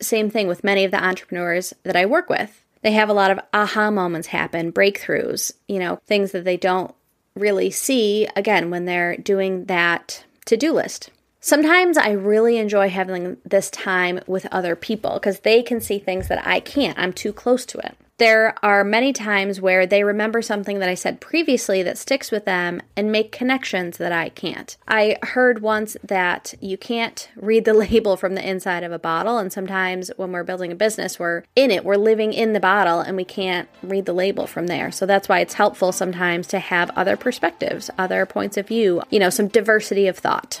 same 0.00 0.30
thing 0.30 0.48
with 0.48 0.64
many 0.64 0.84
of 0.84 0.90
the 0.90 1.02
entrepreneurs 1.02 1.74
that 1.82 1.96
I 1.96 2.06
work 2.06 2.30
with. 2.30 2.64
They 2.82 2.92
have 2.92 3.10
a 3.10 3.14
lot 3.14 3.30
of 3.30 3.40
aha 3.52 3.90
moments 3.90 4.28
happen, 4.28 4.72
breakthroughs, 4.72 5.52
you 5.68 5.78
know, 5.78 6.00
things 6.06 6.32
that 6.32 6.44
they 6.44 6.56
don't 6.56 6.94
really 7.34 7.70
see 7.70 8.26
again 8.34 8.70
when 8.70 8.86
they're 8.86 9.16
doing 9.18 9.66
that 9.66 10.24
to 10.46 10.56
do 10.56 10.72
list. 10.72 11.10
Sometimes 11.42 11.96
I 11.96 12.10
really 12.10 12.58
enjoy 12.58 12.90
having 12.90 13.38
this 13.46 13.70
time 13.70 14.20
with 14.26 14.46
other 14.52 14.76
people 14.76 15.14
because 15.14 15.40
they 15.40 15.62
can 15.62 15.80
see 15.80 15.98
things 15.98 16.28
that 16.28 16.46
I 16.46 16.60
can't. 16.60 16.98
I'm 16.98 17.14
too 17.14 17.32
close 17.32 17.64
to 17.66 17.78
it. 17.78 17.96
There 18.18 18.54
are 18.62 18.84
many 18.84 19.14
times 19.14 19.62
where 19.62 19.86
they 19.86 20.04
remember 20.04 20.42
something 20.42 20.80
that 20.80 20.90
I 20.90 20.94
said 20.94 21.22
previously 21.22 21.82
that 21.82 21.96
sticks 21.96 22.30
with 22.30 22.44
them 22.44 22.82
and 22.94 23.10
make 23.10 23.32
connections 23.32 23.96
that 23.96 24.12
I 24.12 24.28
can't. 24.28 24.76
I 24.86 25.16
heard 25.22 25.62
once 25.62 25.96
that 26.04 26.52
you 26.60 26.76
can't 26.76 27.30
read 27.34 27.64
the 27.64 27.72
label 27.88 28.18
from 28.18 28.34
the 28.34 28.46
inside 28.46 28.84
of 28.84 28.92
a 28.92 28.98
bottle, 28.98 29.38
and 29.38 29.50
sometimes 29.50 30.10
when 30.18 30.32
we're 30.32 30.44
building 30.44 30.70
a 30.70 30.74
business, 30.74 31.18
we're 31.18 31.44
in 31.56 31.70
it, 31.70 31.82
we're 31.82 31.96
living 31.96 32.34
in 32.34 32.52
the 32.52 32.60
bottle, 32.60 33.00
and 33.00 33.16
we 33.16 33.24
can't 33.24 33.70
read 33.82 34.04
the 34.04 34.12
label 34.12 34.46
from 34.46 34.66
there. 34.66 34.92
So 34.92 35.06
that's 35.06 35.30
why 35.30 35.40
it's 35.40 35.54
helpful 35.54 35.90
sometimes 35.90 36.46
to 36.48 36.58
have 36.58 36.90
other 36.90 37.16
perspectives, 37.16 37.88
other 37.96 38.26
points 38.26 38.58
of 38.58 38.68
view, 38.68 39.00
you 39.08 39.18
know, 39.18 39.30
some 39.30 39.48
diversity 39.48 40.06
of 40.06 40.18
thought. 40.18 40.60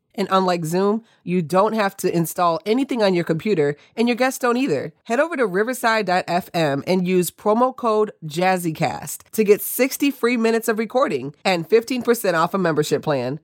And 0.15 0.27
unlike 0.31 0.65
Zoom, 0.65 1.03
you 1.23 1.41
don't 1.41 1.73
have 1.73 1.95
to 1.97 2.15
install 2.15 2.59
anything 2.65 3.01
on 3.01 3.13
your 3.13 3.23
computer, 3.23 3.75
and 3.95 4.07
your 4.07 4.15
guests 4.15 4.39
don't 4.39 4.57
either. 4.57 4.93
Head 5.05 5.19
over 5.19 5.37
to 5.37 5.45
riverside.fm 5.45 6.83
and 6.85 7.07
use 7.07 7.31
promo 7.31 7.75
code 7.75 8.11
JazzyCast 8.25 9.29
to 9.31 9.43
get 9.43 9.61
60 9.61 10.11
free 10.11 10.37
minutes 10.37 10.67
of 10.67 10.79
recording 10.79 11.35
and 11.45 11.67
15% 11.67 12.33
off 12.33 12.53
a 12.53 12.57
membership 12.57 13.03
plan. 13.03 13.39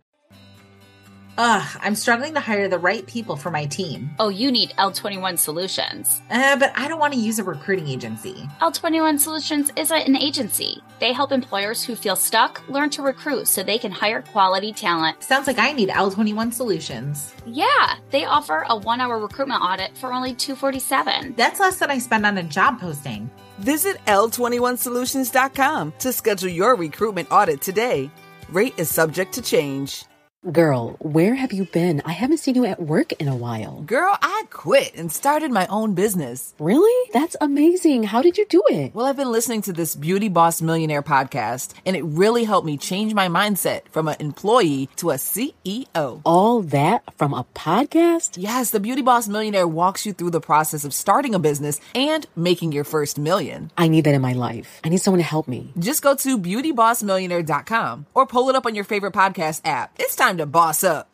Ugh, 1.39 1.79
I'm 1.84 1.94
struggling 1.94 2.34
to 2.34 2.39
hire 2.39 2.67
the 2.67 2.79
right 2.79 3.06
people 3.06 3.36
for 3.36 3.51
my 3.51 3.67
team. 3.67 4.10
Oh, 4.17 4.29
you 4.29 4.51
need 4.51 4.72
L21 4.79 5.38
Solutions. 5.38 6.20
Uh, 6.32 6.58
but 6.58 6.72
I 6.75 6.88
don't 6.88 7.00
want 7.00 7.13
to 7.13 7.20
use 7.20 7.38
a 7.38 7.44
recruiting 7.44 7.88
agency. 7.88 8.50
L21 8.60 9.20
Solutions 9.20 9.72
is 9.75 9.91
an 9.91 10.15
agency. 10.15 10.82
They 11.00 11.13
help 11.13 11.32
employers 11.32 11.84
who 11.84 11.96
feel 11.96 12.15
stuck 12.15 12.67
learn 12.67 12.89
to 12.89 13.03
recruit 13.03 13.48
so 13.48 13.62
they 13.62 13.77
can 13.77 13.91
hire 13.91 14.24
quality 14.24 14.74
talent. 14.74 15.22
Sounds 15.22 15.46
like 15.46 15.60
I 15.60 15.74
need 15.74 15.89
L21 15.89 16.51
Solutions. 16.51 17.36
Yeah, 17.46 17.98
they 18.10 18.25
offer 18.25 18.65
a 18.67 18.75
one 18.75 19.00
hour 19.00 19.20
recruitment 19.20 19.62
audit 19.62 19.96
for 19.96 20.12
only 20.12 20.34
247. 20.34 21.36
That's 21.38 21.60
less 21.60 21.77
than 21.77 21.91
I 21.91 22.00
spend 22.00 22.25
on 22.25 22.39
a 22.39 22.44
job 22.44 22.79
posting. 22.79 23.29
Visit 23.60 23.98
L21Solutions.com 24.08 25.94
to 26.00 26.13
schedule 26.13 26.50
your 26.50 26.75
recruitment 26.75 27.32
audit 27.32 27.62
today. 27.62 28.10
Rate 28.50 28.74
is 28.77 28.89
subject 28.89 29.34
to 29.34 29.44
change. 29.44 30.06
Girl, 30.48 30.91
where 31.01 31.34
have 31.34 31.51
you 31.51 31.65
been? 31.65 32.00
I 32.06 32.12
haven't 32.12 32.38
seen 32.38 32.53
you 32.53 32.63
at 32.63 32.79
work 32.79 33.12
in 33.13 33.27
a 33.27 33.36
while. 33.36 33.82
Girl, 33.82 34.15
I 34.22 34.44
quit 34.51 34.94
and 34.96 35.12
started 35.12 35.50
my 35.51 35.65
own 35.65 35.96
business. 35.96 36.53
Really? 36.60 37.10
That's 37.12 37.36
amazing. 37.41 38.03
How 38.03 38.22
did 38.22 38.38
you 38.38 38.46
do 38.46 38.62
it? 38.70 38.94
Well, 38.94 39.08
I've 39.08 39.17
been 39.17 39.32
listening 39.32 39.63
to 39.63 39.74
this 39.74 39.96
Beauty 39.96 40.29
Boss 40.29 40.62
Millionaire 40.62 41.01
podcast, 41.01 41.74
and 41.88 41.96
it 41.96 42.03
really 42.03 42.44
helped 42.44 42.67
me 42.67 42.77
change 42.77 43.15
my 43.15 43.27
mindset 43.27 43.89
from 43.89 44.08
an 44.08 44.15
employee 44.20 44.89
to 44.98 45.10
a 45.10 45.15
CEO. 45.15 46.22
All 46.24 46.62
that 46.62 47.03
from 47.17 47.34
a 47.34 47.44
podcast? 47.56 48.36
Yes, 48.38 48.70
the 48.70 48.79
Beauty 48.79 49.01
Boss 49.01 49.27
Millionaire 49.27 49.67
walks 49.67 50.06
you 50.06 50.13
through 50.13 50.29
the 50.29 50.39
process 50.39 50.86
of 50.86 50.94
starting 50.94 51.34
a 51.34 51.39
business 51.39 51.82
and 51.96 52.27
making 52.36 52.74
your 52.74 52.84
first 52.84 53.17
million. 53.17 53.72
I 53.75 53.88
need 53.88 54.03
that 54.03 54.13
in 54.13 54.22
my 54.22 54.34
life. 54.34 54.82
I 54.84 54.89
need 54.89 55.01
someone 55.01 55.20
to 55.20 55.24
help 55.27 55.48
me. 55.48 55.74
Just 55.79 56.03
go 56.03 56.15
to 56.15 56.38
beautybossmillionaire.com 56.38 58.06
or 58.13 58.27
pull 58.27 58.50
it 58.50 58.56
up 58.56 58.67
on 58.67 58.75
your 58.75 58.84
favorite 58.86 59.13
podcast 59.13 59.62
app. 59.65 59.94
It's 59.98 60.15
time 60.15 60.26
to 60.36 60.46
boss 60.46 60.84
up. 60.84 61.07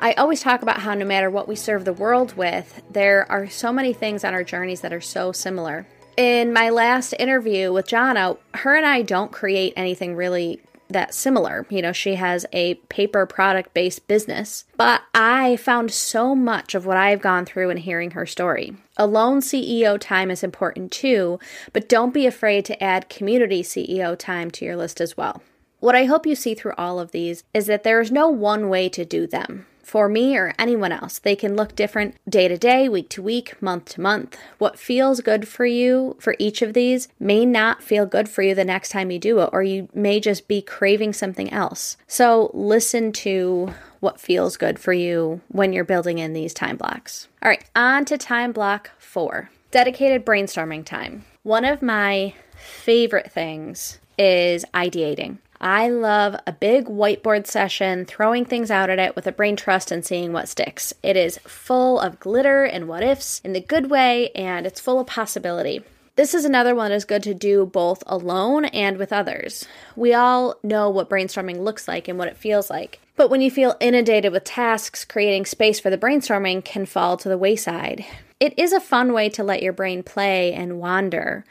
I 0.00 0.12
always 0.12 0.40
talk 0.40 0.62
about 0.62 0.78
how 0.78 0.94
no 0.94 1.04
matter 1.04 1.28
what 1.28 1.48
we 1.48 1.56
serve 1.56 1.84
the 1.84 1.92
world 1.92 2.36
with, 2.36 2.80
there 2.88 3.30
are 3.30 3.48
so 3.48 3.72
many 3.72 3.92
things 3.92 4.24
on 4.24 4.32
our 4.32 4.44
journeys 4.44 4.80
that 4.82 4.92
are 4.92 5.00
so 5.00 5.32
similar. 5.32 5.86
In 6.16 6.52
my 6.52 6.70
last 6.70 7.12
interview 7.18 7.72
with 7.72 7.88
Jana, 7.88 8.36
her 8.54 8.76
and 8.76 8.86
I 8.86 9.02
don't 9.02 9.32
create 9.32 9.72
anything 9.76 10.14
really 10.14 10.60
that 10.88 11.14
similar. 11.14 11.66
You 11.70 11.82
know, 11.82 11.92
she 11.92 12.16
has 12.16 12.46
a 12.52 12.74
paper 12.88 13.26
product 13.26 13.74
based 13.74 14.06
business, 14.08 14.64
but 14.76 15.02
I 15.14 15.56
found 15.56 15.90
so 15.90 16.34
much 16.34 16.74
of 16.74 16.86
what 16.86 16.96
I've 16.96 17.22
gone 17.22 17.44
through 17.44 17.70
in 17.70 17.78
hearing 17.78 18.12
her 18.12 18.26
story. 18.26 18.76
Alone 18.96 19.40
CEO 19.40 19.98
time 19.98 20.30
is 20.30 20.42
important 20.42 20.90
too, 20.90 21.38
but 21.72 21.88
don't 21.88 22.14
be 22.14 22.26
afraid 22.26 22.64
to 22.66 22.82
add 22.82 23.08
community 23.08 23.62
CEO 23.62 24.18
time 24.18 24.50
to 24.52 24.64
your 24.64 24.76
list 24.76 25.00
as 25.00 25.16
well. 25.16 25.42
What 25.80 25.94
I 25.94 26.06
hope 26.06 26.26
you 26.26 26.34
see 26.34 26.56
through 26.56 26.74
all 26.76 26.98
of 26.98 27.12
these 27.12 27.44
is 27.54 27.66
that 27.66 27.84
there 27.84 28.00
is 28.00 28.10
no 28.10 28.28
one 28.28 28.68
way 28.68 28.88
to 28.88 29.04
do 29.04 29.28
them. 29.28 29.66
For 29.88 30.08
me 30.08 30.36
or 30.36 30.54
anyone 30.58 30.92
else. 30.92 31.18
They 31.18 31.34
can 31.34 31.56
look 31.56 31.74
different 31.74 32.14
day 32.28 32.46
to 32.48 32.58
day, 32.58 32.88
week 32.88 33.08
to 33.10 33.22
week, 33.22 33.60
month 33.62 33.86
to 33.86 34.00
month. 34.00 34.36
What 34.58 34.78
feels 34.78 35.20
good 35.20 35.48
for 35.48 35.66
you 35.66 36.16
for 36.20 36.36
each 36.38 36.62
of 36.62 36.74
these 36.74 37.08
may 37.18 37.46
not 37.46 37.82
feel 37.82 38.06
good 38.06 38.28
for 38.28 38.42
you 38.42 38.54
the 38.54 38.64
next 38.64 38.90
time 38.90 39.10
you 39.10 39.18
do 39.18 39.40
it, 39.40 39.50
or 39.52 39.62
you 39.62 39.88
may 39.94 40.20
just 40.20 40.46
be 40.46 40.60
craving 40.60 41.14
something 41.14 41.52
else. 41.52 41.96
So 42.06 42.50
listen 42.52 43.12
to 43.12 43.72
what 44.00 44.20
feels 44.20 44.56
good 44.56 44.78
for 44.78 44.92
you 44.92 45.40
when 45.48 45.72
you're 45.72 45.84
building 45.84 46.18
in 46.18 46.32
these 46.32 46.54
time 46.54 46.76
blocks. 46.76 47.28
All 47.42 47.48
right, 47.48 47.64
on 47.74 48.04
to 48.06 48.18
time 48.18 48.52
block 48.52 48.90
four 48.98 49.50
dedicated 49.70 50.24
brainstorming 50.24 50.84
time. 50.84 51.24
One 51.42 51.64
of 51.64 51.82
my 51.82 52.34
favorite 52.56 53.30
things 53.30 53.98
is 54.18 54.64
ideating. 54.74 55.38
I 55.60 55.88
love 55.88 56.36
a 56.46 56.52
big 56.52 56.86
whiteboard 56.86 57.46
session, 57.46 58.04
throwing 58.04 58.44
things 58.44 58.70
out 58.70 58.90
at 58.90 58.98
it 58.98 59.16
with 59.16 59.26
a 59.26 59.32
brain 59.32 59.56
trust 59.56 59.90
and 59.90 60.04
seeing 60.04 60.32
what 60.32 60.48
sticks. 60.48 60.92
It 61.02 61.16
is 61.16 61.38
full 61.38 61.98
of 61.98 62.20
glitter 62.20 62.64
and 62.64 62.86
what 62.86 63.02
ifs 63.02 63.40
in 63.44 63.52
the 63.52 63.60
good 63.60 63.90
way, 63.90 64.30
and 64.30 64.66
it's 64.66 64.80
full 64.80 65.00
of 65.00 65.08
possibility. 65.08 65.82
This 66.14 66.34
is 66.34 66.44
another 66.44 66.74
one 66.74 66.90
that 66.90 66.96
is 66.96 67.04
good 67.04 67.22
to 67.24 67.34
do 67.34 67.64
both 67.66 68.02
alone 68.06 68.64
and 68.66 68.96
with 68.96 69.12
others. 69.12 69.66
We 69.94 70.14
all 70.14 70.56
know 70.62 70.90
what 70.90 71.08
brainstorming 71.08 71.60
looks 71.60 71.86
like 71.86 72.08
and 72.08 72.18
what 72.18 72.28
it 72.28 72.36
feels 72.36 72.70
like. 72.70 73.00
But 73.14 73.30
when 73.30 73.40
you 73.40 73.50
feel 73.50 73.76
inundated 73.80 74.32
with 74.32 74.44
tasks, 74.44 75.04
creating 75.04 75.46
space 75.46 75.80
for 75.80 75.90
the 75.90 75.98
brainstorming 75.98 76.64
can 76.64 76.86
fall 76.86 77.16
to 77.18 77.28
the 77.28 77.38
wayside. 77.38 78.04
It 78.40 78.56
is 78.56 78.72
a 78.72 78.80
fun 78.80 79.12
way 79.12 79.28
to 79.30 79.42
let 79.42 79.62
your 79.62 79.72
brain 79.72 80.04
play 80.04 80.52
and 80.52 80.78
wander. 80.78 81.44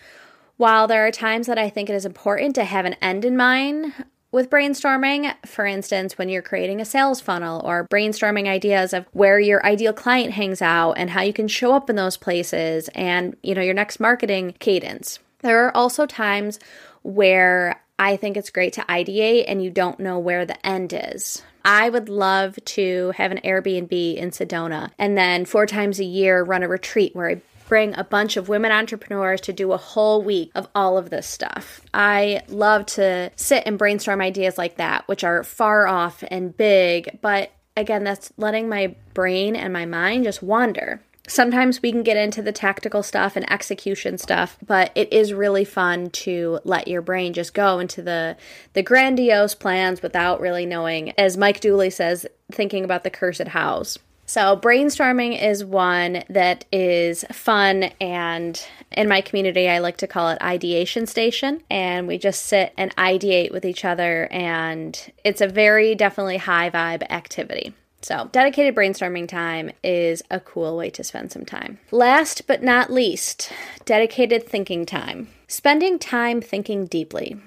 While 0.58 0.88
there 0.88 1.06
are 1.06 1.12
times 1.12 1.46
that 1.46 1.60
I 1.60 1.70
think 1.70 1.88
it 1.88 1.96
is 1.96 2.06
important 2.06 2.56
to 2.56 2.64
have 2.64 2.86
an 2.86 2.96
end 2.96 3.24
in 3.24 3.38
mind 3.38 3.94
with 4.32 4.50
brainstorming, 4.50 5.34
for 5.46 5.68
instance, 5.68 6.18
when 6.18 6.30
you're 6.30 6.42
creating 6.42 6.82
a 6.82 6.86
sales 6.86 7.22
funnel 7.22 7.62
or 7.64 7.88
brainstorming 7.88 8.48
ideas 8.48 8.92
of 8.92 9.06
where 9.12 9.40
your 9.40 9.64
ideal 9.64 9.94
client 9.94 10.34
hangs 10.34 10.62
out 10.62 10.94
and 10.94 11.12
how 11.12 11.22
you 11.22 11.32
can 11.32 11.48
show 11.48 11.74
up 11.74 11.92
in 11.92 11.96
those 11.96 12.18
places 12.18 12.90
and, 12.96 13.38
you 13.44 13.54
know, 13.54 13.62
your 13.62 13.76
next 13.76 14.00
marketing 14.00 14.56
cadence. 14.58 15.20
There 15.44 15.64
are 15.66 15.78
also 15.78 16.08
times 16.08 16.60
where 17.04 17.80
I 18.00 18.18
think 18.18 18.36
it's 18.36 18.50
great 18.50 18.74
to 18.74 18.82
ideate 18.82 19.46
and 19.48 19.64
you 19.64 19.70
don't 19.70 20.00
know 20.00 20.18
where 20.18 20.46
the 20.46 20.66
end 20.66 20.92
is. 20.92 21.44
I 21.64 21.90
would 21.90 22.10
love 22.10 22.58
to 22.66 23.14
have 23.18 23.32
an 23.32 23.42
Airbnb 23.44 24.16
in 24.16 24.32
Sedona 24.32 24.90
and 24.98 25.16
then 25.16 25.46
four 25.46 25.68
times 25.68 26.00
a 26.00 26.04
year 26.04 26.42
run 26.44 26.64
a 26.64 26.68
retreat 26.68 27.16
where 27.16 27.30
I 27.30 27.42
bring 27.68 27.98
a 27.98 28.04
bunch 28.04 28.38
of 28.38 28.50
women 28.50 28.72
entrepreneurs 28.72 29.42
to 29.42 29.54
do 29.54 29.72
a 29.72 29.78
whole 29.78 30.22
week 30.24 30.52
of 30.56 30.68
all 30.74 30.98
of 30.98 31.10
this 31.10 31.28
stuff. 31.28 31.82
I 31.94 32.42
love 32.48 32.86
to 32.88 33.32
sit 33.36 33.64
and 33.66 33.78
brainstorm 33.78 34.22
ideas 34.22 34.58
like 34.58 34.78
that, 34.78 35.08
which 35.08 35.24
are 35.24 35.44
far 35.44 35.88
off 35.88 36.24
and 36.30 36.56
big, 36.56 37.20
but 37.22 37.52
again, 37.76 38.04
that's 38.04 38.34
letting 38.38 38.68
my 38.68 38.96
brain 39.14 39.56
and 39.56 39.72
my 39.72 39.86
mind 39.86 40.24
just 40.24 40.42
wander. 40.42 41.02
Sometimes 41.30 41.82
we 41.82 41.92
can 41.92 42.04
get 42.04 42.16
into 42.16 42.42
the 42.42 42.54
tactical 42.54 43.04
stuff 43.04 43.36
and 43.36 43.50
execution 43.52 44.18
stuff, 44.18 44.58
but 44.66 44.92
it 44.96 45.12
is 45.12 45.34
really 45.34 45.66
fun 45.66 46.10
to 46.12 46.60
let 46.64 46.88
your 46.88 47.02
brain 47.02 47.34
just 47.34 47.54
go 47.54 47.80
into 47.80 48.02
the 48.02 48.38
the 48.72 48.82
grandiose 48.82 49.54
plans 49.54 50.02
without 50.02 50.40
really 50.40 50.66
knowing, 50.66 51.12
as 51.20 51.36
Mike 51.36 51.60
Dooley 51.60 51.90
says, 51.90 52.26
thinking 52.50 52.86
about 52.86 53.04
the 53.04 53.10
cursed 53.10 53.50
hows. 53.50 54.00
So, 54.30 54.58
brainstorming 54.58 55.42
is 55.42 55.64
one 55.64 56.22
that 56.28 56.66
is 56.70 57.24
fun, 57.32 57.84
and 58.02 58.62
in 58.92 59.08
my 59.08 59.22
community, 59.22 59.70
I 59.70 59.80
like 59.80 59.96
to 59.98 60.08
call 60.08 60.30
it 60.30 60.42
ideation 60.42 61.08
station. 61.08 61.64
And 61.70 62.10
we 62.10 62.18
just 62.18 62.46
sit 62.46 62.74
and 62.78 62.94
ideate 62.98 63.54
with 63.54 63.64
each 63.64 63.86
other, 63.86 64.28
and 64.30 65.14
it's 65.24 65.40
a 65.40 65.48
very 65.48 65.96
definitely 65.96 66.38
high 66.38 66.70
vibe 66.70 67.10
activity. 67.10 67.74
So, 68.02 68.30
dedicated 68.34 68.76
brainstorming 68.76 69.30
time 69.30 69.72
is 69.82 70.22
a 70.30 70.42
cool 70.42 70.76
way 70.76 70.90
to 70.90 71.06
spend 71.06 71.32
some 71.32 71.46
time. 71.46 71.80
Last 71.92 72.48
but 72.48 72.62
not 72.62 72.92
least, 72.92 73.50
dedicated 73.86 74.46
thinking 74.46 74.86
time. 74.86 75.30
Spending 75.48 75.98
time 75.98 76.42
thinking 76.42 76.86
deeply. 76.86 77.38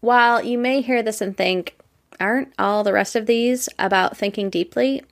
While 0.00 0.42
you 0.42 0.56
may 0.56 0.80
hear 0.80 1.02
this 1.02 1.20
and 1.20 1.36
think, 1.36 1.76
aren't 2.18 2.54
all 2.58 2.84
the 2.84 2.94
rest 2.94 3.16
of 3.16 3.26
these 3.26 3.68
about 3.78 4.16
thinking 4.16 4.48
deeply? 4.48 5.02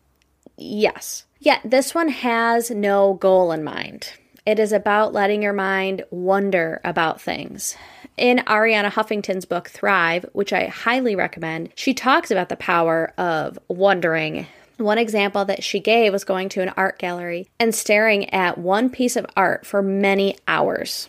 Yes. 0.61 1.25
Yet 1.39 1.63
this 1.65 1.95
one 1.95 2.09
has 2.09 2.71
no 2.71 3.15
goal 3.15 3.51
in 3.51 3.65
mind. 3.65 4.13
It 4.45 4.59
is 4.59 4.73
about 4.73 5.13
letting 5.13 5.43
your 5.43 5.53
mind 5.55 6.05
wonder 6.11 6.81
about 6.85 7.21
things. 7.21 7.77
In 8.17 8.39
Arianna 8.39 8.91
Huffington's 8.91 9.47
book 9.47 9.69
Thrive, 9.69 10.27
which 10.33 10.53
I 10.53 10.67
highly 10.67 11.17
recommend, 11.17 11.71
she 11.75 11.95
talks 11.95 12.31
about 12.31 12.51
the 12.51 12.57
power 12.57 13.15
of 13.17 13.59
wondering. 13.69 14.47
One 14.77 14.99
example 14.99 15.45
that 15.47 15.65
she 15.65 15.81
gave 15.81 16.13
was 16.13 16.25
going 16.25 16.51
to 16.51 16.63
an 16.63 16.73
art 16.77 16.99
gallery 16.99 17.49
and 17.59 17.75
staring 17.75 18.29
at 18.31 18.59
one 18.59 18.91
piece 18.91 19.17
of 19.17 19.27
art 19.37 19.65
for 19.65 19.83
many 19.83 20.37
hours. 20.47 21.09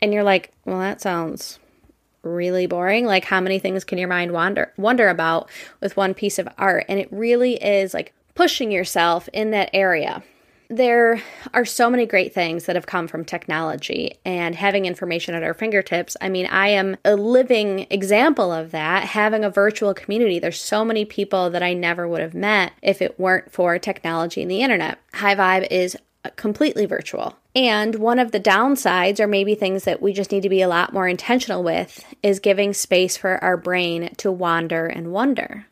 And 0.00 0.12
you're 0.12 0.24
like, 0.24 0.52
well, 0.64 0.78
that 0.78 1.00
sounds 1.00 1.58
really 2.22 2.66
boring. 2.66 3.06
Like, 3.06 3.24
how 3.24 3.40
many 3.40 3.58
things 3.58 3.84
can 3.84 3.98
your 3.98 4.08
mind 4.08 4.32
wonder 4.32 4.72
wonder 4.76 5.08
about 5.08 5.50
with 5.80 5.96
one 5.96 6.14
piece 6.14 6.38
of 6.38 6.48
art? 6.58 6.84
And 6.88 7.00
it 7.00 7.08
really 7.10 7.54
is 7.54 7.94
like 7.94 8.12
pushing 8.40 8.72
yourself 8.72 9.28
in 9.34 9.50
that 9.50 9.68
area. 9.74 10.22
There 10.70 11.20
are 11.52 11.66
so 11.66 11.90
many 11.90 12.06
great 12.06 12.32
things 12.32 12.64
that 12.64 12.74
have 12.74 12.86
come 12.86 13.06
from 13.06 13.22
technology 13.22 14.18
and 14.24 14.54
having 14.54 14.86
information 14.86 15.34
at 15.34 15.42
our 15.42 15.52
fingertips. 15.52 16.16
I 16.22 16.30
mean, 16.30 16.46
I 16.46 16.68
am 16.68 16.96
a 17.04 17.16
living 17.16 17.86
example 17.90 18.50
of 18.50 18.70
that. 18.70 19.04
Having 19.04 19.44
a 19.44 19.50
virtual 19.50 19.92
community, 19.92 20.38
there's 20.38 20.58
so 20.58 20.86
many 20.86 21.04
people 21.04 21.50
that 21.50 21.62
I 21.62 21.74
never 21.74 22.08
would 22.08 22.22
have 22.22 22.32
met 22.32 22.72
if 22.80 23.02
it 23.02 23.20
weren't 23.20 23.52
for 23.52 23.78
technology 23.78 24.40
and 24.40 24.50
the 24.50 24.62
internet. 24.62 24.98
High 25.12 25.34
Vibe 25.34 25.66
is 25.70 25.98
completely 26.36 26.86
virtual. 26.86 27.36
And 27.54 27.96
one 27.96 28.18
of 28.18 28.32
the 28.32 28.40
downsides, 28.40 29.20
or 29.20 29.26
maybe 29.26 29.54
things 29.54 29.84
that 29.84 30.00
we 30.00 30.14
just 30.14 30.32
need 30.32 30.44
to 30.44 30.48
be 30.48 30.62
a 30.62 30.68
lot 30.68 30.94
more 30.94 31.06
intentional 31.06 31.62
with, 31.62 32.06
is 32.22 32.40
giving 32.40 32.72
space 32.72 33.18
for 33.18 33.36
our 33.44 33.58
brain 33.58 34.14
to 34.16 34.32
wander 34.32 34.86
and 34.86 35.12
wonder. 35.12 35.66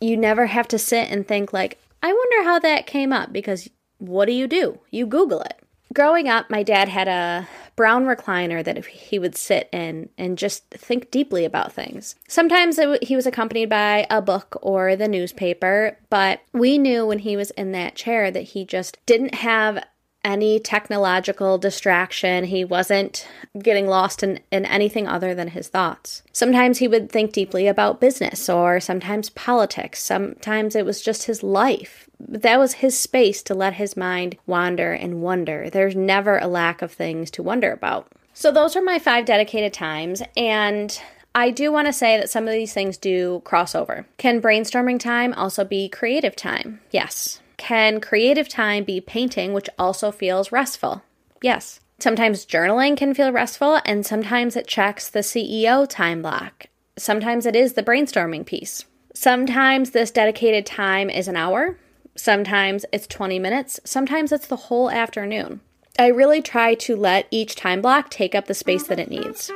You 0.00 0.16
never 0.16 0.46
have 0.46 0.66
to 0.68 0.78
sit 0.78 1.10
and 1.10 1.28
think, 1.28 1.52
like, 1.52 1.78
I 2.02 2.12
wonder 2.12 2.44
how 2.48 2.58
that 2.58 2.86
came 2.86 3.12
up 3.12 3.32
because 3.32 3.68
what 3.98 4.26
do 4.26 4.32
you 4.32 4.46
do? 4.48 4.80
You 4.90 5.06
Google 5.06 5.42
it. 5.42 5.58
Growing 5.94 6.28
up, 6.28 6.48
my 6.48 6.62
dad 6.62 6.88
had 6.88 7.06
a 7.06 7.46
brown 7.76 8.04
recliner 8.04 8.64
that 8.64 8.84
he 8.86 9.18
would 9.18 9.36
sit 9.36 9.68
in 9.72 10.08
and 10.16 10.38
just 10.38 10.68
think 10.70 11.10
deeply 11.10 11.44
about 11.44 11.72
things. 11.72 12.14
Sometimes 12.28 12.76
w- 12.76 12.98
he 13.02 13.14
was 13.14 13.26
accompanied 13.26 13.68
by 13.68 14.06
a 14.08 14.22
book 14.22 14.56
or 14.62 14.96
the 14.96 15.08
newspaper, 15.08 15.98
but 16.08 16.40
we 16.52 16.78
knew 16.78 17.06
when 17.06 17.20
he 17.20 17.36
was 17.36 17.50
in 17.52 17.72
that 17.72 17.94
chair 17.94 18.30
that 18.30 18.42
he 18.42 18.64
just 18.64 18.98
didn't 19.06 19.34
have 19.36 19.84
any 20.24 20.60
technological 20.60 21.58
distraction. 21.58 22.44
He 22.44 22.64
wasn't 22.64 23.26
getting 23.58 23.86
lost 23.86 24.22
in, 24.22 24.40
in 24.50 24.64
anything 24.66 25.08
other 25.08 25.34
than 25.34 25.48
his 25.48 25.68
thoughts. 25.68 26.22
Sometimes 26.32 26.78
he 26.78 26.88
would 26.88 27.10
think 27.10 27.32
deeply 27.32 27.66
about 27.66 28.00
business 28.00 28.48
or 28.48 28.80
sometimes 28.80 29.30
politics. 29.30 30.02
Sometimes 30.02 30.76
it 30.76 30.86
was 30.86 31.02
just 31.02 31.24
his 31.24 31.42
life. 31.42 32.08
That 32.20 32.58
was 32.58 32.74
his 32.74 32.98
space 32.98 33.42
to 33.44 33.54
let 33.54 33.74
his 33.74 33.96
mind 33.96 34.36
wander 34.46 34.92
and 34.92 35.22
wonder. 35.22 35.68
There's 35.68 35.96
never 35.96 36.38
a 36.38 36.46
lack 36.46 36.82
of 36.82 36.92
things 36.92 37.30
to 37.32 37.42
wonder 37.42 37.72
about. 37.72 38.08
So, 38.34 38.50
those 38.50 38.76
are 38.76 38.82
my 38.82 38.98
five 38.98 39.26
dedicated 39.26 39.74
times. 39.74 40.22
And 40.36 40.98
I 41.34 41.50
do 41.50 41.72
want 41.72 41.86
to 41.86 41.92
say 41.92 42.16
that 42.16 42.30
some 42.30 42.46
of 42.46 42.52
these 42.52 42.72
things 42.72 42.96
do 42.96 43.42
cross 43.44 43.74
over. 43.74 44.06
Can 44.18 44.40
brainstorming 44.40 45.00
time 45.00 45.34
also 45.34 45.64
be 45.64 45.88
creative 45.88 46.36
time? 46.36 46.80
Yes. 46.90 47.40
Can 47.62 48.00
creative 48.00 48.48
time 48.48 48.82
be 48.82 49.00
painting, 49.00 49.52
which 49.52 49.70
also 49.78 50.10
feels 50.10 50.50
restful? 50.50 51.04
Yes. 51.42 51.78
Sometimes 52.00 52.44
journaling 52.44 52.96
can 52.96 53.14
feel 53.14 53.30
restful, 53.30 53.80
and 53.84 54.04
sometimes 54.04 54.56
it 54.56 54.66
checks 54.66 55.08
the 55.08 55.20
CEO 55.20 55.86
time 55.88 56.22
block. 56.22 56.66
Sometimes 56.98 57.46
it 57.46 57.54
is 57.54 57.74
the 57.74 57.82
brainstorming 57.84 58.44
piece. 58.44 58.86
Sometimes 59.14 59.92
this 59.92 60.10
dedicated 60.10 60.66
time 60.66 61.08
is 61.08 61.28
an 61.28 61.36
hour. 61.36 61.78
Sometimes 62.16 62.84
it's 62.92 63.06
20 63.06 63.38
minutes. 63.38 63.78
Sometimes 63.84 64.32
it's 64.32 64.48
the 64.48 64.66
whole 64.66 64.90
afternoon. 64.90 65.60
I 65.96 66.08
really 66.08 66.42
try 66.42 66.74
to 66.74 66.96
let 66.96 67.28
each 67.30 67.54
time 67.54 67.80
block 67.80 68.10
take 68.10 68.34
up 68.34 68.46
the 68.46 68.54
space 68.54 68.88
that 68.88 68.98
it 68.98 69.08
needs. 69.08 69.52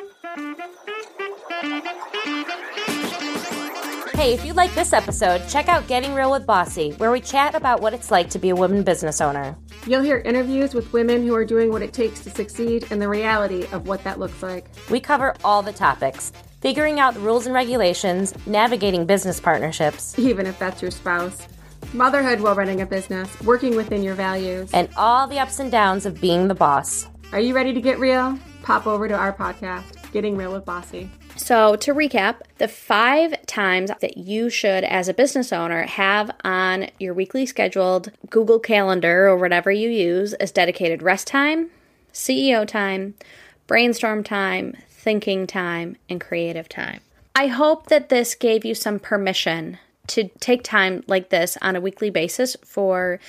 Hey, 4.16 4.32
if 4.32 4.46
you 4.46 4.54
like 4.54 4.74
this 4.74 4.94
episode, 4.94 5.46
check 5.46 5.68
out 5.68 5.86
Getting 5.88 6.14
Real 6.14 6.30
with 6.30 6.46
Bossy, 6.46 6.92
where 6.92 7.12
we 7.12 7.20
chat 7.20 7.54
about 7.54 7.82
what 7.82 7.92
it's 7.92 8.10
like 8.10 8.30
to 8.30 8.38
be 8.38 8.48
a 8.48 8.56
woman 8.56 8.82
business 8.82 9.20
owner. 9.20 9.54
You'll 9.86 10.00
hear 10.00 10.20
interviews 10.20 10.72
with 10.72 10.90
women 10.94 11.26
who 11.26 11.34
are 11.34 11.44
doing 11.44 11.70
what 11.70 11.82
it 11.82 11.92
takes 11.92 12.20
to 12.20 12.30
succeed 12.30 12.86
and 12.90 13.00
the 13.00 13.10
reality 13.10 13.66
of 13.72 13.86
what 13.86 14.02
that 14.04 14.18
looks 14.18 14.42
like. 14.42 14.70
We 14.90 15.00
cover 15.00 15.34
all 15.44 15.62
the 15.62 15.72
topics 15.72 16.32
figuring 16.62 16.98
out 16.98 17.12
the 17.12 17.20
rules 17.20 17.44
and 17.44 17.54
regulations, 17.54 18.32
navigating 18.46 19.04
business 19.04 19.38
partnerships, 19.38 20.18
even 20.18 20.46
if 20.46 20.58
that's 20.58 20.80
your 20.80 20.90
spouse, 20.90 21.46
motherhood 21.92 22.40
while 22.40 22.54
running 22.54 22.80
a 22.80 22.86
business, 22.86 23.28
working 23.42 23.76
within 23.76 24.02
your 24.02 24.14
values, 24.14 24.70
and 24.72 24.88
all 24.96 25.26
the 25.26 25.38
ups 25.38 25.60
and 25.60 25.70
downs 25.70 26.06
of 26.06 26.18
being 26.22 26.48
the 26.48 26.54
boss. 26.54 27.06
Are 27.32 27.40
you 27.40 27.54
ready 27.54 27.74
to 27.74 27.82
get 27.82 27.98
real? 27.98 28.38
Pop 28.62 28.86
over 28.86 29.08
to 29.08 29.14
our 29.14 29.34
podcast, 29.34 30.10
Getting 30.10 30.38
Real 30.38 30.54
with 30.54 30.64
Bossy. 30.64 31.10
So, 31.36 31.76
to 31.76 31.94
recap, 31.94 32.40
the 32.58 32.66
five 32.66 33.44
times 33.46 33.90
that 34.00 34.16
you 34.16 34.48
should, 34.48 34.84
as 34.84 35.08
a 35.08 35.14
business 35.14 35.52
owner, 35.52 35.82
have 35.82 36.30
on 36.42 36.88
your 36.98 37.14
weekly 37.14 37.46
scheduled 37.46 38.10
Google 38.30 38.58
Calendar 38.58 39.28
or 39.28 39.36
whatever 39.36 39.70
you 39.70 39.90
use 39.90 40.34
is 40.34 40.50
dedicated 40.50 41.02
rest 41.02 41.26
time, 41.26 41.70
CEO 42.12 42.66
time, 42.66 43.14
brainstorm 43.66 44.24
time, 44.24 44.76
thinking 44.88 45.46
time, 45.46 45.96
and 46.08 46.20
creative 46.20 46.68
time. 46.68 47.00
I 47.34 47.48
hope 47.48 47.88
that 47.88 48.08
this 48.08 48.34
gave 48.34 48.64
you 48.64 48.74
some 48.74 48.98
permission 48.98 49.78
to 50.08 50.28
take 50.40 50.62
time 50.62 51.04
like 51.06 51.28
this 51.28 51.58
on 51.60 51.76
a 51.76 51.80
weekly 51.80 52.10
basis 52.10 52.56
for 52.64 53.20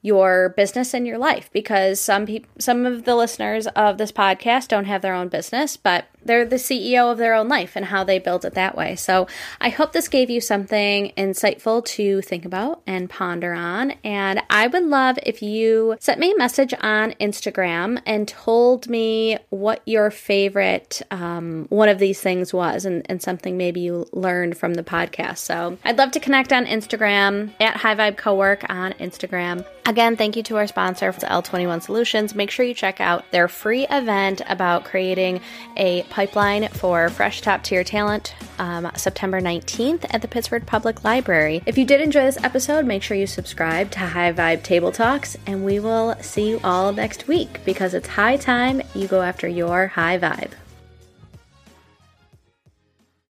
your 0.00 0.48
business 0.56 0.94
and 0.94 1.06
your 1.06 1.18
life 1.18 1.48
because 1.52 2.00
some 2.00 2.26
people 2.26 2.50
some 2.58 2.84
of 2.86 3.04
the 3.04 3.14
listeners 3.14 3.68
of 3.68 3.98
this 3.98 4.10
podcast 4.10 4.68
don't 4.68 4.84
have 4.84 5.00
their 5.00 5.14
own 5.14 5.28
business 5.28 5.76
but 5.76 6.06
they're 6.24 6.44
the 6.44 6.56
CEO 6.56 7.10
of 7.10 7.18
their 7.18 7.34
own 7.34 7.48
life 7.48 7.76
and 7.76 7.86
how 7.86 8.04
they 8.04 8.18
build 8.18 8.44
it 8.44 8.54
that 8.54 8.76
way. 8.76 8.96
So 8.96 9.26
I 9.60 9.68
hope 9.68 9.92
this 9.92 10.08
gave 10.08 10.30
you 10.30 10.40
something 10.40 11.12
insightful 11.16 11.84
to 11.84 12.20
think 12.22 12.44
about 12.44 12.82
and 12.86 13.08
ponder 13.08 13.52
on. 13.52 13.92
And 14.04 14.42
I 14.50 14.66
would 14.66 14.84
love 14.84 15.18
if 15.22 15.42
you 15.42 15.96
sent 16.00 16.20
me 16.20 16.32
a 16.32 16.36
message 16.36 16.74
on 16.80 17.12
Instagram 17.12 18.00
and 18.06 18.28
told 18.28 18.88
me 18.88 19.38
what 19.50 19.82
your 19.86 20.10
favorite 20.10 21.02
um, 21.10 21.66
one 21.68 21.88
of 21.88 21.98
these 21.98 22.20
things 22.20 22.52
was 22.52 22.84
and, 22.84 23.04
and 23.10 23.22
something 23.22 23.56
maybe 23.56 23.80
you 23.80 24.06
learned 24.12 24.56
from 24.56 24.74
the 24.74 24.82
podcast. 24.82 25.38
So 25.38 25.78
I'd 25.84 25.98
love 25.98 26.12
to 26.12 26.20
connect 26.20 26.52
on 26.52 26.66
Instagram 26.66 27.52
at 27.60 27.76
High 27.76 27.94
Vibe 27.94 28.16
Cowork 28.16 28.68
on 28.68 28.92
Instagram. 28.94 29.64
Again, 29.84 30.16
thank 30.16 30.36
you 30.36 30.42
to 30.44 30.56
our 30.56 30.66
sponsor, 30.66 31.12
L21 31.12 31.82
Solutions. 31.82 32.34
Make 32.34 32.50
sure 32.50 32.64
you 32.64 32.74
check 32.74 33.00
out 33.00 33.30
their 33.32 33.48
free 33.48 33.86
event 33.88 34.40
about 34.48 34.84
creating 34.84 35.40
a 35.76 36.02
pipeline 36.12 36.68
for 36.68 37.08
fresh 37.08 37.40
top 37.40 37.62
tier 37.62 37.82
talent 37.82 38.34
um, 38.58 38.90
September 38.94 39.40
19th 39.40 40.04
at 40.10 40.20
the 40.20 40.28
Pittsford 40.28 40.66
Public 40.66 41.02
Library. 41.02 41.62
If 41.66 41.78
you 41.78 41.86
did 41.86 42.00
enjoy 42.00 42.24
this 42.26 42.42
episode, 42.44 42.84
make 42.84 43.02
sure 43.02 43.16
you 43.16 43.26
subscribe 43.26 43.90
to 43.92 44.00
High 44.00 44.32
Vibe 44.32 44.62
Table 44.62 44.92
Talks, 44.92 45.36
and 45.46 45.64
we 45.64 45.80
will 45.80 46.14
see 46.20 46.50
you 46.50 46.60
all 46.62 46.92
next 46.92 47.26
week 47.26 47.64
because 47.64 47.94
it's 47.94 48.08
high 48.08 48.36
time 48.36 48.82
you 48.94 49.08
go 49.08 49.22
after 49.22 49.48
your 49.48 49.88
high 49.88 50.18
vibe. 50.18 50.52